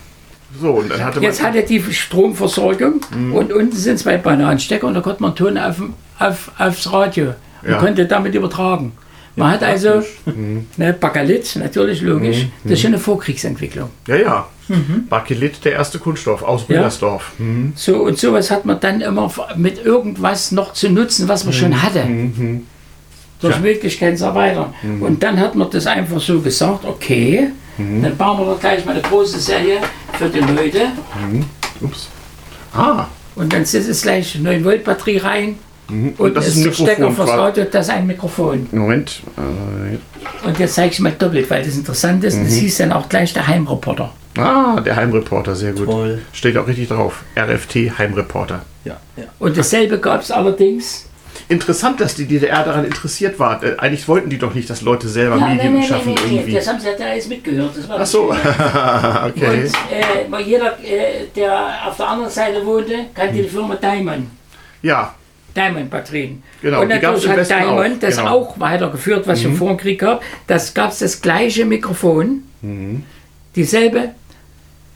[0.60, 3.34] so, und dann hatte man Jetzt hat er die Stromversorgung mhm.
[3.34, 5.82] und unten sind zwei Bananenstecker und da konnte man Ton auf,
[6.18, 7.78] auf, aufs Radio und ja.
[7.78, 8.92] konnte damit übertragen.
[9.36, 10.66] Man ja, hat also mhm.
[10.76, 12.50] ne, Bakelit, natürlich logisch, mhm.
[12.62, 13.90] das ist schon eine Vorkriegsentwicklung.
[14.06, 14.48] Ja, ja.
[14.68, 15.08] Mhm.
[15.08, 17.32] Bakelit, der erste Kunststoff aus Müllersdorf.
[17.38, 17.44] Ja.
[17.44, 17.72] Mhm.
[17.74, 21.70] So, und sowas hat man dann immer mit irgendwas noch zu nutzen, was man schon
[21.70, 21.82] mhm.
[21.82, 22.04] hatte.
[22.04, 22.66] Mhm.
[23.40, 23.60] Durch ja.
[23.60, 24.72] Möglichkeiten erweitern.
[25.00, 28.02] Und dann hat man das einfach so gesagt, okay, Mhm.
[28.02, 29.78] Dann bauen wir doch gleich mal eine große Serie
[30.18, 30.88] für die Leute.
[31.30, 31.44] Mhm.
[31.80, 32.08] Ups.
[32.72, 33.06] Ah.
[33.34, 35.58] Und dann ist es gleich 9 Volt Batterie rein.
[35.88, 36.14] Mhm.
[36.16, 38.66] Und, und das ist ein Stecker fürs Auto, das ist ein Mikrofon.
[38.72, 39.22] Moment.
[39.36, 42.36] Äh, und jetzt zeige ich mal doppelt, weil das interessant ist.
[42.36, 42.44] Mhm.
[42.44, 44.12] Das hieß dann auch gleich der Heimreporter.
[44.38, 45.86] Ah, der Heimreporter, sehr gut.
[45.86, 46.22] Toll.
[46.32, 47.22] Steht auch richtig drauf.
[47.36, 48.62] RFT Heimreporter.
[48.84, 49.24] Ja, ja.
[49.38, 51.06] Und dasselbe gab es allerdings
[51.48, 53.62] interessant, dass die DDR daran interessiert war.
[53.62, 56.14] Äh, eigentlich wollten die doch nicht, dass Leute selber ja, Medien nein, nein, schaffen.
[56.14, 56.54] Nein, irgendwie.
[56.54, 57.72] Das haben sie ja alles mitgehört.
[57.88, 59.70] Ach so, okay.
[60.28, 63.42] Und äh, jeder, äh, der auf der anderen Seite wohnte, kannte hm.
[63.42, 64.28] die Firma Diamond.
[64.82, 65.14] Ja.
[65.54, 66.42] Diamond Batterien.
[66.60, 68.00] Genau, und natürlich hat Diamond auch.
[68.00, 68.30] das genau.
[68.30, 69.52] auch weitergeführt, was mhm.
[69.52, 70.22] es vor dem Krieg gab.
[70.46, 73.04] Das gab es das gleiche Mikrofon, mhm.
[73.54, 74.10] dieselbe,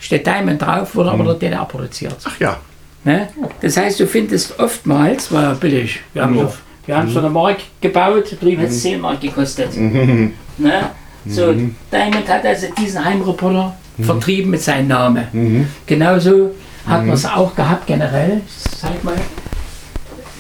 [0.01, 1.21] steht Diamond drauf, wurde mhm.
[1.21, 2.17] aber der DDR produziert.
[2.25, 2.59] Ach ja.
[3.05, 3.29] Ne?
[3.61, 6.53] Das heißt, du findest oftmals, war ja billig, wir haben, ja.
[6.87, 9.77] wir haben für eine Mark gebaut, drüben hat es 10 Mark gekostet.
[9.77, 10.35] Mhm.
[10.59, 10.91] Ne?
[11.27, 11.77] So, mhm.
[11.93, 14.05] Diamond hat also diesen Heimreporter mhm.
[14.05, 15.27] vertrieben mit seinem Namen.
[15.33, 15.69] Mhm.
[15.87, 16.55] Genauso
[16.87, 18.41] hat man es auch gehabt generell,
[18.81, 19.15] zeig mal,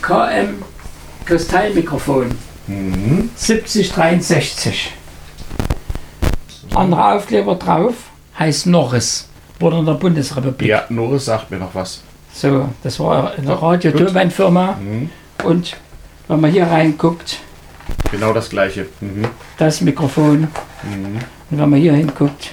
[0.01, 0.63] KM
[1.25, 2.31] Kristallmikrofon,
[3.37, 4.95] 7063.
[6.75, 7.95] Anderer Aufkleber drauf
[8.39, 9.29] heißt Norris,
[9.59, 10.69] wurde in der Bundesrepublik.
[10.69, 12.03] Ja, Norris sagt mir noch was.
[12.39, 14.78] So, das war eine Radio-Turbine-Firma.
[14.80, 15.11] Mhm.
[15.43, 15.76] Und
[16.28, 17.41] wenn man hier reinguckt.
[18.12, 18.86] Genau das gleiche.
[19.01, 19.26] Mhm.
[19.57, 20.43] Das Mikrofon.
[20.84, 21.18] Mhm.
[21.51, 22.53] Und wenn man hier hinguckt,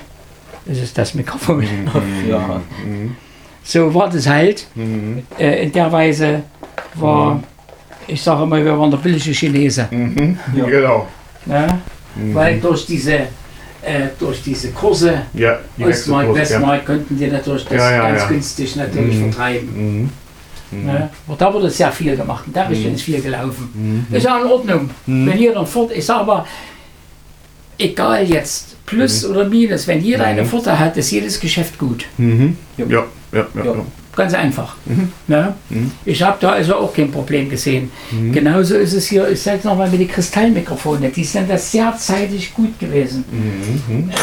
[0.66, 1.60] ist es das Mikrofon.
[1.60, 1.90] Mhm.
[2.30, 2.62] ja.
[2.84, 3.16] Mhm.
[3.64, 4.66] So war das halt.
[4.74, 5.22] Mhm.
[5.38, 6.42] Äh, in der Weise
[6.96, 7.44] war,
[8.08, 9.88] ich sage immer, wir waren der billige Chinese.
[10.56, 10.66] Ja.
[10.66, 11.08] Genau.
[11.46, 11.80] Ja?
[12.34, 13.28] Weil durch diese
[13.86, 16.86] äh, durch diese Kurse, ja, die Ostmark, Westmark, ja.
[16.86, 19.32] konnten die natürlich das ja, ganz günstig natürlich mhm.
[19.32, 19.70] vertreiben.
[20.02, 20.10] Mhm.
[20.72, 20.86] Mhm.
[20.86, 21.10] Ne?
[21.28, 22.46] Aber da wurde sehr viel gemacht.
[22.52, 22.98] Da ist mhm.
[22.98, 23.70] viel gelaufen.
[24.10, 24.16] Mhm.
[24.16, 24.90] Ist ja in Ordnung.
[25.06, 25.28] Mhm.
[25.28, 26.48] Wenn jeder fort, ich sage aber,
[27.78, 29.32] egal jetzt, Plus mhm.
[29.32, 32.06] oder Minus, wenn jeder eine Vorteil hat, ist jedes Geschäft gut.
[32.18, 33.48] Ja, ja, ja.
[33.64, 33.76] ja.
[34.16, 34.76] Ganz einfach.
[34.86, 35.12] Mhm.
[35.28, 35.56] Ja?
[35.70, 35.92] Mhm.
[36.06, 37.92] Ich habe da also auch kein Problem gesehen.
[38.12, 38.32] Mhm.
[38.32, 41.96] Genauso ist es hier, ich sage es nochmal mit den Kristallmikrofone, die sind da sehr
[41.98, 43.26] zeitig gut gewesen.
[43.30, 44.10] Mhm.
[44.10, 44.14] Äh,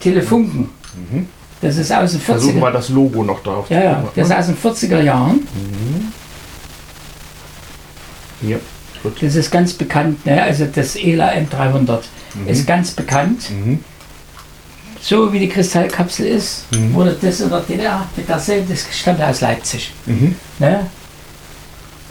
[0.00, 0.68] Telefunken.
[0.94, 1.26] Mhm.
[1.60, 4.34] Das ist aus den 40er Versuchen wir das Logo noch drauf Ja, ja, das ist
[4.34, 5.36] aus den 40er Jahren.
[5.36, 6.12] Mhm.
[8.48, 8.58] Ja,
[9.02, 9.20] gut.
[9.20, 10.42] Das ist ganz bekannt, ne?
[10.42, 12.00] also das ELA M300
[12.34, 12.48] mhm.
[12.48, 13.50] ist ganz bekannt
[15.06, 16.92] so wie die Kristallkapsel ist, mhm.
[16.92, 19.92] wurde das in der DDR mit derselben, das stammt aus Leipzig.
[20.04, 20.34] Mhm.
[20.58, 20.86] Ne?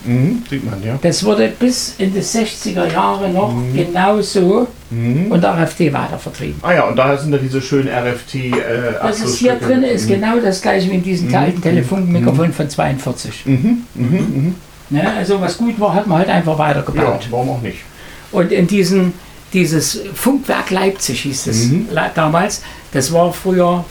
[0.06, 0.98] Mhm, sieht man, ja.
[1.02, 5.32] Das wurde bis in die 60er Jahre noch genauso Mhm.
[5.32, 6.60] unter RFT weiter vertrieben.
[6.62, 8.52] Ah ja, und da sind da diese schönen RFT äh,
[9.02, 13.46] Das ist hier drin ist genau das gleiche wie in diesem alten Telefunkenmikrofon von 42.
[13.46, 14.56] Mhm, mhm, mhm.
[14.92, 15.12] Ne?
[15.18, 17.28] Also was gut war, hat man halt einfach Ja, weitergebaut.
[17.32, 17.80] warum auch nicht?
[18.32, 19.14] Und in diesen,
[19.56, 21.88] dieses Funkwerk Leipzig hieß es Mhm.
[22.14, 23.86] damals, das war früher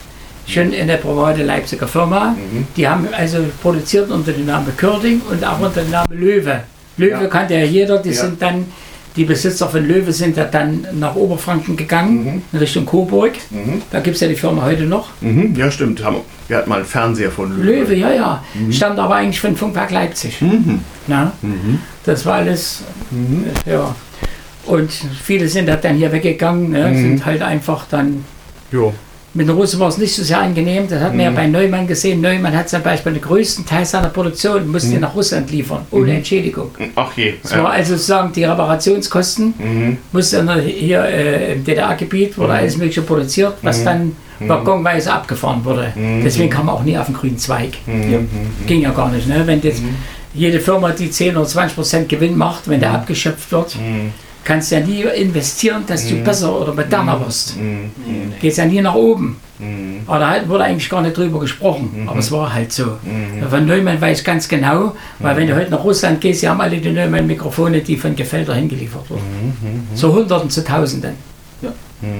[0.46, 2.32] schon eine private Leipziger Firma.
[2.32, 2.66] Mhm.
[2.76, 6.60] Die haben also produziert unter dem Namen Körding und auch unter dem Namen Löwe.
[6.98, 7.26] Löwe Ja.
[7.28, 8.20] kannte ja jeder, die Ja.
[8.24, 8.66] sind dann,
[9.16, 13.32] die Besitzer von Löwe sind ja dann nach Oberfranken gegangen, in Richtung Coburg.
[13.50, 13.80] Mhm.
[13.90, 15.08] Da gibt es ja die Firma heute noch.
[15.22, 15.54] Mhm.
[15.56, 16.04] Ja, stimmt.
[16.04, 17.80] Haben, wir hatten mal einen Fernseher von Löwe.
[17.80, 18.44] Löwe, ja, ja.
[18.70, 20.42] Stammt aber eigentlich von Funkwerk Leipzig.
[20.42, 20.80] Mhm.
[21.06, 21.32] Na?
[22.04, 22.82] Das war alles,
[23.64, 23.94] ja.
[24.66, 24.90] Und
[25.22, 26.88] viele sind halt dann hier weggegangen, ne?
[26.88, 26.96] Mhm.
[27.00, 28.24] sind halt einfach dann.
[28.72, 28.92] Jo.
[29.36, 30.86] Mit den Russen war es nicht so sehr angenehm.
[30.88, 32.20] Das hat man ja bei Neumann gesehen.
[32.20, 36.70] Neumann hat zum Beispiel den größten Teil seiner Produktion musste nach Russland liefern, ohne Entschädigung.
[36.94, 37.34] Ach je.
[37.42, 39.98] Das war also sozusagen die Reparationskosten, Mhm.
[40.12, 45.92] musste dann hier äh, im DDR-Gebiet wurde alles Mögliche produziert, was dann waggonweise abgefahren wurde.
[46.24, 47.72] Deswegen kam man auch nie auf den grünen Zweig.
[47.86, 48.28] Mhm.
[48.68, 49.26] Ging ja gar nicht.
[49.26, 49.42] Ne?
[49.46, 49.82] Wenn jetzt
[50.32, 53.76] jede Firma, die 10 oder 20 Prozent Gewinn macht, wenn der abgeschöpft wird,
[54.44, 57.56] kannst ja nie investieren, dass du besser oder moderner wirst.
[57.56, 57.90] Mhm.
[58.40, 59.36] Geht ja nie nach oben.
[60.06, 62.06] Aber da halt wurde eigentlich gar nicht drüber gesprochen.
[62.06, 62.98] Aber es war halt so.
[63.48, 66.60] Von Neumann weiß ich ganz genau, weil wenn du heute nach Russland gehst, sie haben
[66.60, 69.88] alle die Neumann-Mikrofone, die von Gefelder hingeliefert wurden.
[69.94, 71.14] Zu Hunderten, zu Tausenden.
[71.62, 71.72] Ja.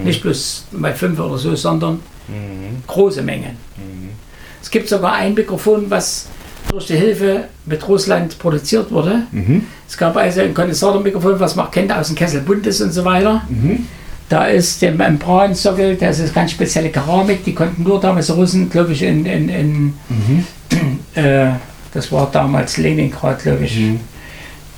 [0.05, 2.01] Nicht bloß mal fünf oder so, sondern
[2.87, 3.57] große Mengen.
[4.63, 6.29] Es gibt sogar ein Mikrofon, was
[6.75, 9.23] durch die Hilfe mit Russland produziert wurde.
[9.89, 13.43] Es gab also ein Kondensatormikrofon, was man kennt aus dem Kessel Bundes und so weiter.
[14.29, 18.93] Da ist der Membransockel, das ist ganz spezielle Keramik, die konnten nur damals Russen, glaube
[18.93, 19.95] ich, in, in, in
[21.15, 21.51] äh,
[21.93, 23.79] das war damals Leningrad, glaube ich.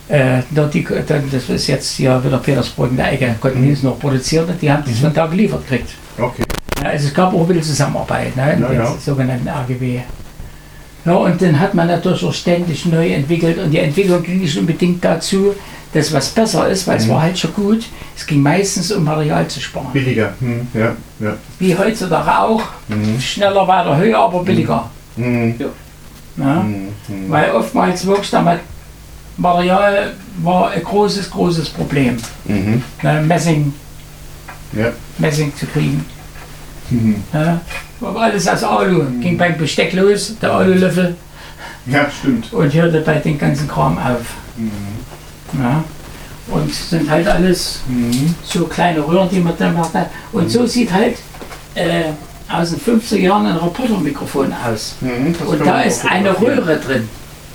[0.08, 0.86] Äh, nur die,
[1.30, 4.70] das ist jetzt hier wieder Petersburg in der Ecke, konnten die es noch produzieren, die
[4.70, 5.90] haben das von da geliefert gekriegt.
[6.18, 6.42] Okay.
[6.82, 8.94] Ja, also es gab auch ein bisschen Zusammenarbeit, ne, in Ja, den ja.
[9.02, 10.00] sogenannten RGB.
[11.06, 14.58] Ja, und dann hat man natürlich auch ständig neu entwickelt und die Entwicklung ging nicht
[14.58, 15.54] unbedingt dazu,
[15.92, 17.84] dass was besser ist, weil es war halt schon gut.
[18.16, 19.86] Es ging meistens um Material zu sparen.
[19.92, 20.34] Billiger.
[20.40, 20.66] Mhm.
[20.74, 21.36] Ja, ja.
[21.60, 22.62] Wie heutzutage auch,
[23.20, 24.90] schneller, weiter, höher, aber billiger.
[25.16, 25.54] Mhm.
[26.38, 26.54] Ja?
[26.62, 26.88] Mhm.
[27.28, 28.60] Weil oftmals wirklich damit
[29.36, 32.16] Material war ein großes, großes Problem.
[32.46, 32.82] Mhm.
[33.02, 33.72] Ne, Messing,
[34.72, 34.88] Ja.
[35.18, 36.04] Messing zu kriegen.
[36.90, 37.22] Mhm.
[37.32, 37.60] Ja?
[38.00, 39.04] Aber alles aus Alu.
[39.20, 41.16] Ging beim Besteck los, der Alulöffel,
[41.86, 42.52] ja, stimmt.
[42.52, 44.20] und hörte bei den ganzen Kram auf.
[45.58, 45.84] Ja?
[46.48, 48.34] Und sind halt alles Mhm.
[48.44, 49.90] so kleine Röhren, die man dann macht.
[50.32, 51.16] Und so sieht halt
[51.74, 52.04] äh,
[52.48, 54.94] aus den 50er Jahren ein Reportermikrofon aus.
[55.00, 55.34] Mhm.
[55.46, 56.30] Und da ist eine.
[56.40, 57.08] Röhre drin.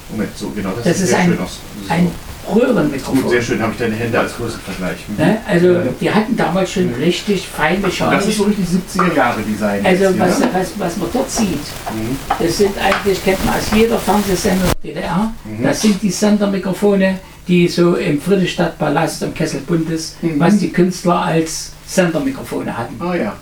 [0.10, 0.72] Moment, so genau.
[0.76, 1.60] Das, Das ist sehr ein- schön aus.
[1.88, 2.12] Ein
[2.54, 3.30] Röhrenmikrofon.
[3.30, 3.62] sehr schön.
[3.62, 4.98] Habe ich deine Hände als Größenvergleich.
[5.08, 5.24] Mhm.
[5.26, 5.38] Ne?
[5.48, 5.82] Also Ja.
[6.00, 9.86] die hatten damals schon richtig fein Und das ist so richtig 70er Jahre Design.
[9.86, 10.50] Also jetzt was, ne?
[10.54, 11.48] was, was man dort sieht,
[11.94, 12.18] Mhm.
[12.40, 15.64] das sind eigentlich, kennt man aus jeder Fernsehsendung der DDR, Mhm.
[15.64, 20.40] das sind die Sendermikrofone, die so im Friedrichstadtpalast im Kessel Bundes, Mhm.
[20.40, 22.96] was die Künstler als Sendermikrofone hatten.
[23.02, 23.34] Ah ja.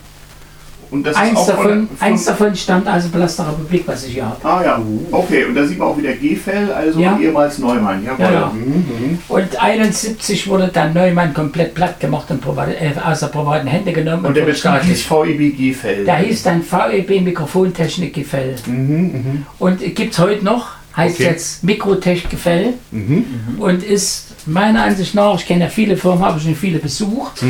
[0.92, 4.06] Und das Eins ist auch davon, von, von, eins davon stammt Palast der Republik, was
[4.06, 4.38] ich hier habe.
[4.44, 4.82] Ah ja,
[5.12, 5.46] okay.
[5.46, 7.18] Und da sieht man auch wieder G-Fell, also Ja.
[7.20, 8.04] ehemals Neumann.
[8.04, 8.26] Jawohl.
[8.26, 8.52] Ja, ja.
[8.54, 9.20] Mhm, mhm.
[9.28, 14.26] Und 71 wurde dann Neumann komplett platt gemacht und äh, aus der privaten Hände genommen
[14.26, 15.40] Und der wurde Betrieb hieß staatlich.
[15.40, 16.06] VEB G-Fell.
[16.06, 18.56] Der hieß dann VEB Mikrofontechnik Gefell.
[18.66, 21.24] Mhm, mhm, Und gibt es heute noch, heißt Okay.
[21.30, 23.26] jetzt Mikrotech Gefell mhm,
[23.60, 27.44] und ist meiner Ansicht nach, ich kenne ja viele Firmen, habe schon viele besucht,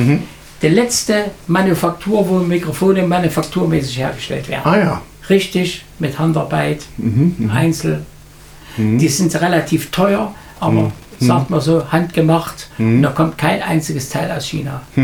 [0.62, 0.68] mhm.
[0.68, 4.62] die letzte Manufaktur, wo Mikrofone manufakturmäßig hergestellt werden.
[4.66, 5.02] Ah ja.
[5.30, 7.52] Richtig, mit Handarbeit, Mhm, mhm.
[7.52, 8.06] Einzel.
[8.78, 8.98] Mhm.
[8.98, 12.70] Die sind relativ teuer, aber sagt man so, handgemacht.
[12.78, 12.96] Mhm.
[12.98, 14.82] Und da kommt kein einziges Teil aus China.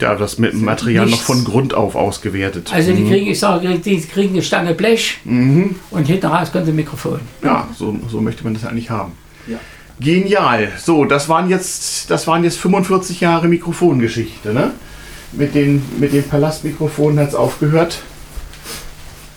[0.00, 1.26] Ja, das mit dem Material noch Nichts.
[1.26, 2.70] von Grund auf ausgewertet.
[2.72, 5.76] Also die kriegen, ich sage, die kriegen eine Stange Blech Mhm.
[5.90, 7.20] und hinten raus kommt ein Mikrofon.
[7.44, 9.12] Ja, so, so möchte man das eigentlich haben.
[9.46, 9.58] Ja.
[10.00, 10.68] Genial.
[10.82, 14.72] So, das waren jetzt, das waren jetzt 45 Jahre Mikrofongeschichte, ne?
[15.32, 18.00] Mit den, mit den Palastmikrofonen hat es aufgehört.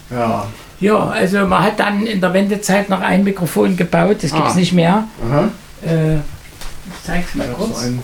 [0.10, 0.48] Ja.
[0.82, 4.54] Ja, also man hat dann in der Wendezeit noch ein Mikrofon gebaut, das gibt es
[4.54, 4.58] Ah.
[4.58, 5.08] nicht mehr.
[5.26, 5.50] Aha.
[5.86, 7.80] Äh, ich zeig's mal kurz.
[7.82, 8.04] so ein,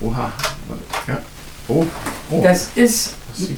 [0.00, 0.32] oha.
[1.06, 1.18] Ja.
[1.68, 1.84] Oh.
[2.30, 2.40] oh.
[2.42, 3.14] Das ist,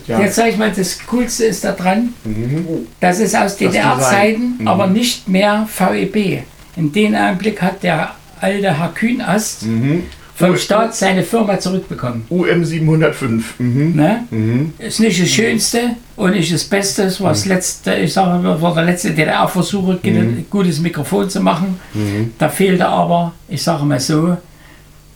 [0.08, 0.18] ja.
[0.20, 2.88] jetzt sag ich mal, das Coolste ist da dran, Mhm.
[2.98, 4.56] das ist aus DDR-Zeiten.
[4.58, 4.68] Mhm.
[4.68, 6.42] aber nicht mehr VEB.
[6.76, 10.04] In dem Augenblick hat der alte Herr Kühnast Mhm.
[10.34, 12.24] vom Staat seine Firma zurückbekommen.
[12.30, 13.54] UM 705.
[13.60, 13.92] Mhm.
[13.94, 14.24] Ne?
[14.30, 14.72] Mhm.
[14.78, 17.02] Ist nicht das Schönste und nicht das Beste.
[17.04, 21.40] Es war das letzte, ich sage mal, war der letzte DDR-Versuch, ein gutes Mikrofon zu
[21.40, 21.78] machen.
[21.94, 22.32] Mhm.
[22.38, 24.36] Da fehlte aber, ich sage mal so,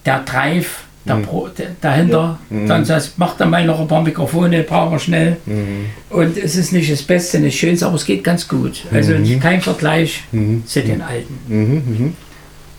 [0.04, 2.38] der Drive Pro, der, dahinter.
[2.50, 5.36] Dann sagt, macht er mal noch ein paar Mikrofone, brauchen wir schnell.
[6.11, 8.84] Und es ist nicht das Beste, nicht das Schönste, aber es geht ganz gut.
[8.92, 10.24] Also kein Vergleich
[10.66, 11.38] zu den alten.
[11.48, 12.12] Mhm.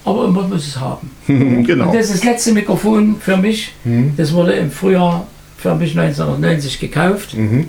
[0.06, 1.10] Aber man muss es haben.
[1.28, 1.64] Mhm.
[1.68, 1.88] Genau.
[1.90, 3.74] Und das ist das letzte Mikrofon für mich.
[3.84, 4.14] Mhm.
[4.18, 7.68] Das wurde im Frühjahr für mich 1990 gekauft, Mhm.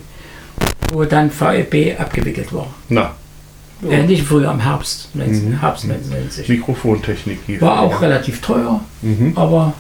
[0.92, 2.68] wo dann VEB abgewickelt war.
[2.88, 3.14] Na,
[3.88, 5.61] Äh, nicht im Frühjahr, im Herbst, 19, Mhm.
[5.61, 6.48] Herbst 1990.
[6.48, 7.61] Mikrofontechnik hier.
[7.61, 9.32] War auch relativ teuer, Mhm.
[9.36, 9.72] aber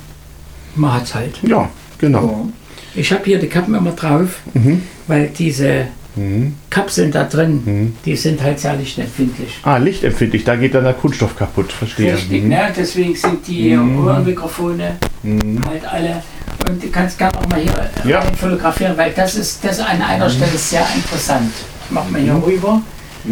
[0.78, 1.38] man hat es halt.
[1.42, 1.68] Ja,
[1.98, 2.48] genau.
[2.94, 4.82] Ich habe hier die Kappen immer drauf, Mhm.
[5.06, 6.54] weil diese Mhm.
[6.68, 7.96] Kapseln da drin, Mhm.
[8.04, 9.58] die sind halt sehr lichtempfindlich.
[9.62, 12.14] Ah, lichtempfindlich, da geht dann der Kunststoff kaputt, verstehe.
[12.14, 12.48] Richtig, Mhm.
[12.48, 12.72] ne?
[12.76, 14.04] deswegen sind die Mhm.
[14.04, 15.60] Ohrenmikrofone Mhm.
[15.64, 16.22] halt alle.
[16.68, 18.22] Und du kannst gerne auch mal hier Ja.
[18.36, 21.52] fotografieren, weil das ist das an einer Stelle sehr interessant.
[21.90, 22.42] Machen wir hier Mhm.
[22.42, 22.82] rüber.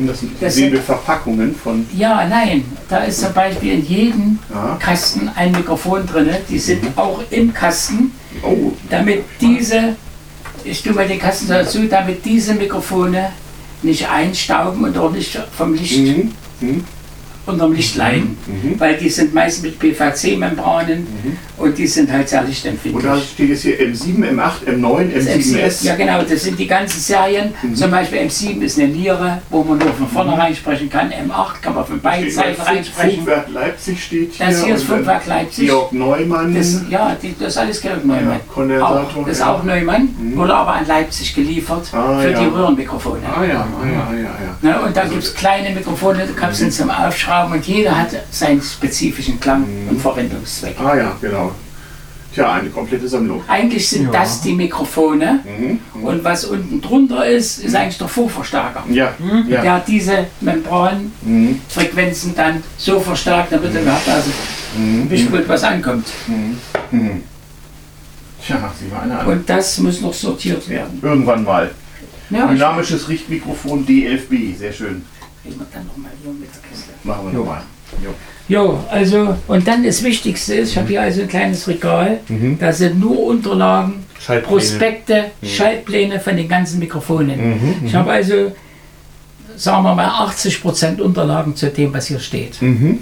[0.06, 1.86] Das, Das sehen sind- Verpackungen von.
[1.96, 4.76] Ja, nein, da ist zum Beispiel in jedem Ja.
[4.78, 6.28] Kasten ein Mikrofon drin.
[6.50, 6.88] Die sind Mhm.
[6.96, 9.96] auch im Kasten, Oh, damit diese,
[10.64, 13.30] ich tue mal den Kasten dazu, damit diese Mikrofone
[13.82, 16.32] nicht einstauben und auch nicht vom Licht, mhm.
[16.60, 16.84] Mhm.
[17.46, 18.36] Unterm Licht leiden.
[18.46, 18.78] Mhm.
[18.80, 21.06] Weil die sind meist mit PVC-Membranen
[21.58, 23.30] und die sind halt sehr Und da lichtempfindlich.
[23.32, 25.84] steht jetzt hier M7, M8, M9, Das M7, M7S.
[25.84, 27.54] ja genau, das sind die ganzen Serien.
[27.62, 27.74] Mhm.
[27.74, 31.10] Zum Beispiel M7 ist eine Niere, wo man nur von vorne reinsprechen kann.
[31.10, 33.16] M8 kann man von beiden Seiten da reinsprechen.
[33.18, 34.46] Funkwerk Leipzig steht hier.
[34.46, 35.66] Das hier ist dann Funkwerk Leipzig.
[35.68, 36.54] Georg Neumann.
[36.54, 38.40] Das, ja, die, das ist alles Georg Neumann.
[38.68, 40.36] Ja, auch, das ist auch Neumann, Mhm.
[40.36, 42.38] wurde aber an Leipzig geliefert Ah, für ja.
[42.40, 43.20] die Röhrenmikrofone.
[43.26, 44.78] Ah ja, ah ja, ah ja, ja.
[44.78, 46.90] Ne, und da gibt es kleine Mikrofone, Kapseln zum
[47.36, 49.88] Aufschrauben und jeder hat seinen spezifischen Klang Mhm.
[49.90, 50.76] und Verwendungszweck.
[50.80, 51.52] Ah ja, genau.
[52.34, 53.42] Tja, eine komplette Sammlung.
[53.48, 54.10] Eigentlich sind Ja.
[54.20, 55.78] das die Mikrofone Mhm.
[56.04, 58.84] und was unten drunter ist, ist eigentlich der Vorverstärker.
[58.90, 59.14] Ja,
[59.48, 59.62] ja.
[59.62, 62.36] Der diese Membranfrequenzen Mhm.
[62.36, 64.30] dann so verstärkt, damit überhaupt also
[64.76, 65.08] Mhm.
[65.08, 66.06] bestimmt was ankommt.
[66.26, 66.58] Mhm.
[66.90, 67.22] Mhm.
[68.44, 69.26] Tja, sieh mal einer an.
[69.26, 70.98] Und das muss noch sortiert werden.
[71.02, 71.70] Irgendwann mal.
[72.28, 75.04] Ja, Dynamisches Richtmikrofon DFB, sehr schön.
[75.46, 76.90] Kriegen wir dann nochmal hier mit der Kiste.
[77.04, 77.38] Machen wir Jo.
[77.40, 77.62] nochmal.
[78.02, 78.10] Jo.
[78.48, 82.58] Jo, also, und dann das Wichtigste ist, ich habe hier also ein kleines Regal, Mhm.
[82.58, 84.46] da sind nur Unterlagen, Schaltpläne.
[84.56, 87.50] Prospekte, Schaltpläne von den ganzen Mikrofonen.
[87.80, 87.86] Mhm.
[87.86, 88.52] Ich habe also,
[89.56, 92.60] sagen wir mal, 80% Unterlagen zu dem, was hier steht.
[92.62, 93.00] Mhm.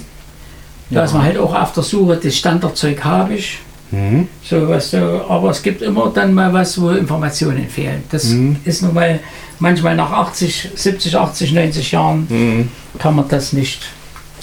[0.91, 3.59] Da ist man halt auch auf der Suche, das Standardzeug habe ich.
[3.95, 4.29] Mhm.
[4.43, 8.03] So was so, aber es gibt immer dann mal was, wo Informationen fehlen.
[8.11, 8.57] Das Mhm.
[8.65, 9.21] ist nun mal
[9.59, 12.69] manchmal nach 80, 70, 80, 90 Jahren Mhm.
[12.99, 13.83] kann man das nicht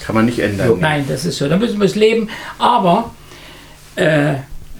[0.04, 0.78] Kann man nicht ändern.
[0.80, 1.48] Nein, das ist so.
[1.48, 2.28] Da müssen wir es leben.
[2.58, 3.10] Aber
[3.94, 4.34] äh,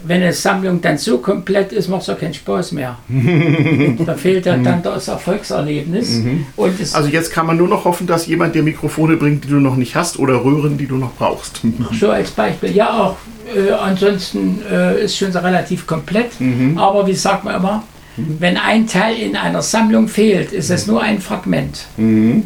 [0.05, 2.97] wenn eine Sammlung dann so komplett ist, macht es ja keinen Spaß mehr.
[4.05, 6.21] da fehlt ja dann das Erfolgserlebnis.
[6.57, 9.47] Und es, Also jetzt kann man nur noch hoffen, dass jemand dir Mikrofone bringt, die
[9.47, 11.61] du noch nicht hast oder Röhren, die du noch brauchst.
[11.97, 12.71] so als Beispiel.
[12.75, 13.15] Ja, auch
[13.55, 16.39] äh, ansonsten äh, ist schon so relativ komplett.
[16.39, 16.77] Mhm.
[16.77, 17.83] Aber wie sagt man immer,
[18.17, 21.87] wenn ein Teil in einer Sammlung fehlt, ist es nur ein Fragment.
[21.97, 22.45] Mhm.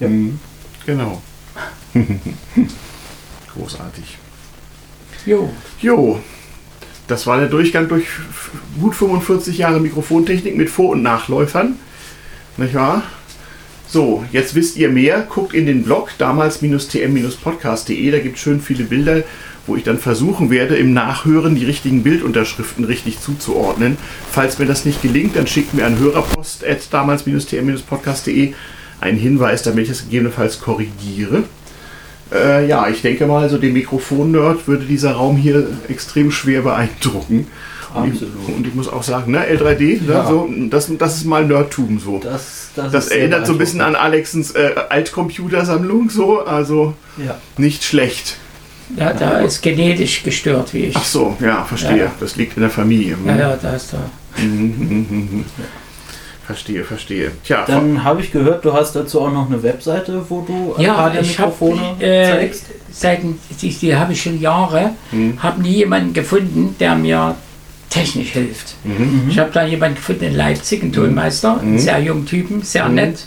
[0.00, 0.40] Mhm.
[0.86, 1.22] Genau.
[3.54, 4.18] Großartig.
[5.24, 5.50] Jo.
[5.80, 6.20] Jo,
[7.06, 8.06] das war der Durchgang durch
[8.80, 11.76] gut 45 Jahre Mikrofontechnik mit Vor- und Nachläufern.
[12.56, 13.02] Nicht wahr?
[13.86, 15.20] So, jetzt wisst ihr mehr.
[15.28, 18.10] Guckt in den Blog damals-tm-podcast.de.
[18.10, 19.22] Da gibt es schön viele Bilder,
[19.66, 23.96] wo ich dann versuchen werde, im Nachhören die richtigen Bildunterschriften richtig zuzuordnen.
[24.30, 28.54] Falls mir das nicht gelingt, dann schickt mir an hörerpost at damals-tm-podcast.de
[29.00, 31.44] einen Hinweis, damit ich es gegebenenfalls korrigiere.
[32.32, 37.46] Äh, ja, ich denke mal, so den Mikrofon-Nerd würde dieser Raum hier extrem schwer beeindrucken.
[37.94, 40.26] Und ich, und ich muss auch sagen, ne, L3D, ne, Ja.
[40.26, 42.18] so, das, das ist mal Nerdtum so.
[42.18, 46.94] Das, das, Das erinnert so ein bisschen an Alexens äh, Altcomputersammlung so, also
[47.24, 47.38] Ja.
[47.56, 48.38] nicht schlecht.
[48.90, 50.96] Da, da ist genetisch gestört, wie ich.
[50.96, 52.04] Ach so, ja, verstehe.
[52.04, 52.10] Ja.
[52.20, 53.16] Das liegt in der Familie.
[53.26, 53.98] Ja, ja, da ist da.
[54.42, 55.44] Mhm, mhm, mhm.
[56.46, 57.30] Verstehe, verstehe.
[57.42, 60.82] Tja, Dann habe ich gehört, du hast dazu auch noch eine Webseite, wo du ein
[60.82, 62.66] Ja, paar der ich habe Mikrofone äh, zeigst.
[62.92, 63.20] seit
[63.62, 65.42] die, die habe ich schon Jahre, Mhm.
[65.42, 67.34] habe nie jemanden gefunden, der mir
[67.88, 68.74] technisch hilft.
[68.84, 69.28] Mhm.
[69.30, 73.26] Ich habe da jemanden gefunden in Leipzig, einen Tonmeister, einen sehr jungen Typen, sehr nett.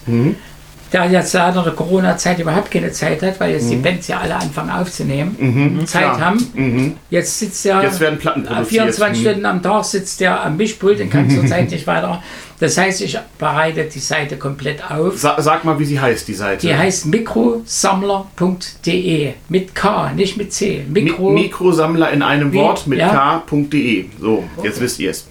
[0.87, 0.91] Mhm.
[0.91, 4.35] da jetzt leider eine Corona-Zeit überhaupt keine Zeit hat, weil jetzt die Bands ja alle
[4.35, 6.19] anfangen aufzunehmen, Mhm, Zeit klar.
[6.19, 6.47] haben.
[6.53, 6.95] Mhm.
[7.09, 8.69] Jetzt sitzt er Jetzt werden Platten äh, produziert.
[8.95, 9.29] 24 Mhm.
[9.29, 12.21] Stunden am Tag sitzt er am Mischpult und kann zurzeit nicht weiter.
[12.59, 15.15] Das heißt, ich bereite die Seite komplett auf.
[15.17, 16.65] Sa sag mal, wie sie heißt, die Seite.
[16.65, 20.83] Die heißt mikrosammler.de mit K, nicht mit C.
[20.87, 23.43] Mi Mikro, Mikrosammler in einem Wort mit ja.
[23.47, 24.05] k.de.
[24.19, 25.27] So, jetzt wisst ihr es.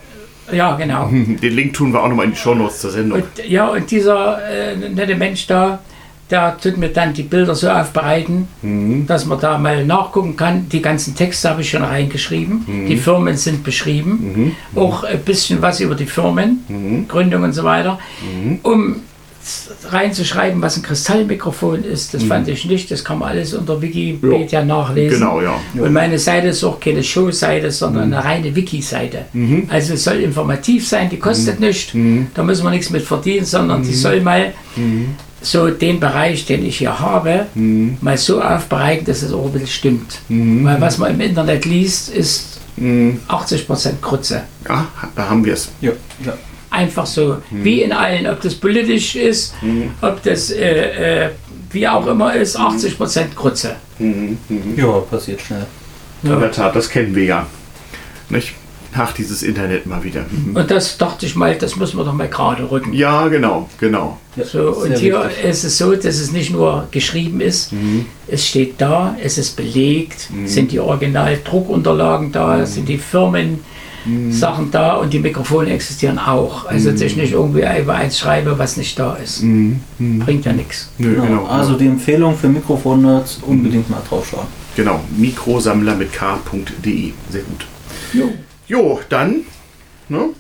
[0.52, 1.08] Ja genau.
[1.12, 3.20] Den Link tun wir auch nochmal in die Shownotes zur Sendung.
[3.22, 5.78] Und, ja, und dieser äh, nette Mensch da,
[6.30, 9.06] der tut mir dann die Bilder so aufbereiten, Mhm.
[9.06, 10.68] dass man da mal nachgucken kann.
[10.68, 12.64] Die ganzen Texte habe ich schon reingeschrieben.
[12.66, 12.86] Mhm.
[12.88, 14.54] Die Firmen sind beschrieben.
[14.74, 17.06] Auch ein bisschen was über die Firmen, Mhm.
[17.06, 17.98] Gründung und so weiter.
[18.64, 18.96] Um
[19.88, 22.90] reinzuschreiben, was ein Kristallmikrofon ist, das fand ich nicht.
[22.90, 25.20] Das kann man alles unter Wikipedia nachlesen.
[25.20, 25.54] Genau, ja.
[25.74, 29.26] Und meine Seite ist auch keine Show-Seite, sondern eine reine Wiki-Seite.
[29.68, 31.92] Also es soll informativ sein, die kostet nichts.
[32.34, 34.52] Da müssen wir nichts mit verdienen, sondern die soll mal
[35.40, 39.68] so den Bereich, den ich hier habe, mal so aufbereiten, dass es auch ein bisschen
[39.68, 40.18] stimmt.
[40.28, 44.42] Weil was man im Internet liest, ist 80% Krutze.
[44.68, 45.70] Ja, da haben wir es.
[45.80, 45.92] Ja,
[46.24, 46.34] ja.
[46.76, 49.54] Einfach so, wie in allen, ob das politisch ist,
[50.02, 51.30] ob das äh, äh,
[51.70, 53.76] wie auch immer ist, 80% Krutze.
[54.76, 55.66] ja, passiert schnell.
[56.22, 57.46] In der Tat, das kennen wir ja.
[58.28, 58.52] Nicht?
[58.98, 60.24] Ach, dieses Internet mal wieder.
[60.30, 60.56] Mhm.
[60.56, 62.92] Und das dachte ich mal, das müssen wir doch mal gerade rücken.
[62.94, 64.18] Ja, genau, genau.
[64.36, 65.44] Ja, So, und hier wichtig.
[65.44, 67.72] ist es so, dass es nicht nur geschrieben ist,
[68.26, 73.60] es steht da, es ist belegt, sind die Originaldruckunterlagen da, sind die Firmen.
[74.30, 76.66] Sachen da und die Mikrofone existieren auch.
[76.66, 79.42] Also dass ich nicht irgendwie über eins schreibe, was nicht da ist.
[79.98, 80.90] Bringt ja nichts.
[80.98, 81.22] Genau.
[81.24, 81.46] genau.
[81.46, 84.46] Also die Empfehlung für Mikrofonnerds unbedingt mal draufschauen.
[84.76, 85.00] genau.
[85.16, 87.12] Mikrosammler mit k.de.
[87.30, 87.66] Sehr gut.
[88.12, 88.32] Jo.
[88.68, 89.42] Jo, dann,
[90.08, 90.30] ne,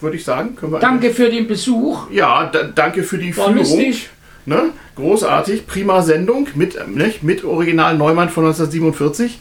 [0.00, 0.78] würde ich sagen, können wir.
[0.80, 2.10] Danke für den Besuch.
[2.10, 3.58] Ja, da, danke für die War Führung.
[3.58, 4.08] lustig.
[4.46, 4.70] Ne?
[4.96, 9.38] Großartig, prima Sendung mit, ne, mit Original Neumann von 1947.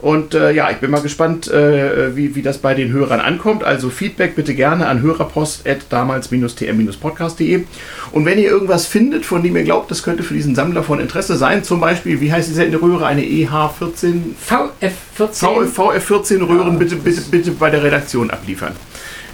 [0.00, 3.62] Und äh, ja, ich bin mal gespannt, äh, wie, wie das bei den Hörern ankommt.
[3.64, 7.64] Also Feedback bitte gerne an hörerpost.damals-tm-podcast.de.
[8.12, 11.00] Und wenn ihr irgendwas findet, von dem ihr glaubt, das könnte für diesen Sammler von
[11.00, 16.96] Interesse sein, zum Beispiel, wie heißt diese Röhre, eine E EH14, VF14 VF14 Röhren, bitte,
[16.96, 18.72] bitte, bitte bei der Redaktion abliefern.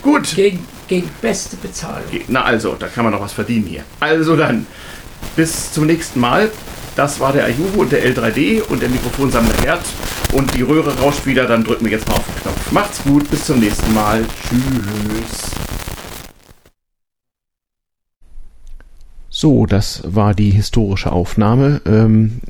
[0.03, 0.35] Gut.
[0.35, 2.05] gegen, gegen beste Bezahlung.
[2.29, 3.83] Na also, da kann man noch was verdienen hier.
[4.01, 4.67] Also dann,
[5.35, 6.51] bis zum nächsten Mal.
[6.97, 9.85] Das war der Ayuvo und der L3D und der Mikrofonsammler Gerd.
[10.33, 12.73] Und die Röhre rauscht wieder, dann drücken wir jetzt mal auf den Knopf.
[12.73, 14.25] Macht's gut, bis zum nächsten Mal.
[14.49, 15.51] Tschüss.
[19.29, 21.83] So, das war die historische Aufnahme.
[21.85, 22.41] Ähm,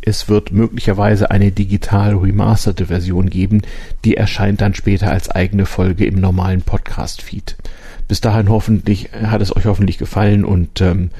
[0.00, 3.60] es wird möglicherweise eine digital remasterte Version geben,
[4.02, 7.58] die erscheint dann später als eigene Folge im normalen Podcast-Feed.
[8.08, 11.10] Bis dahin hoffentlich hat es euch hoffentlich gefallen und ähm,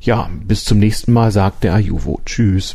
[0.00, 2.20] ja, bis zum nächsten Mal sagt der Ayuvo.
[2.24, 2.74] Tschüss.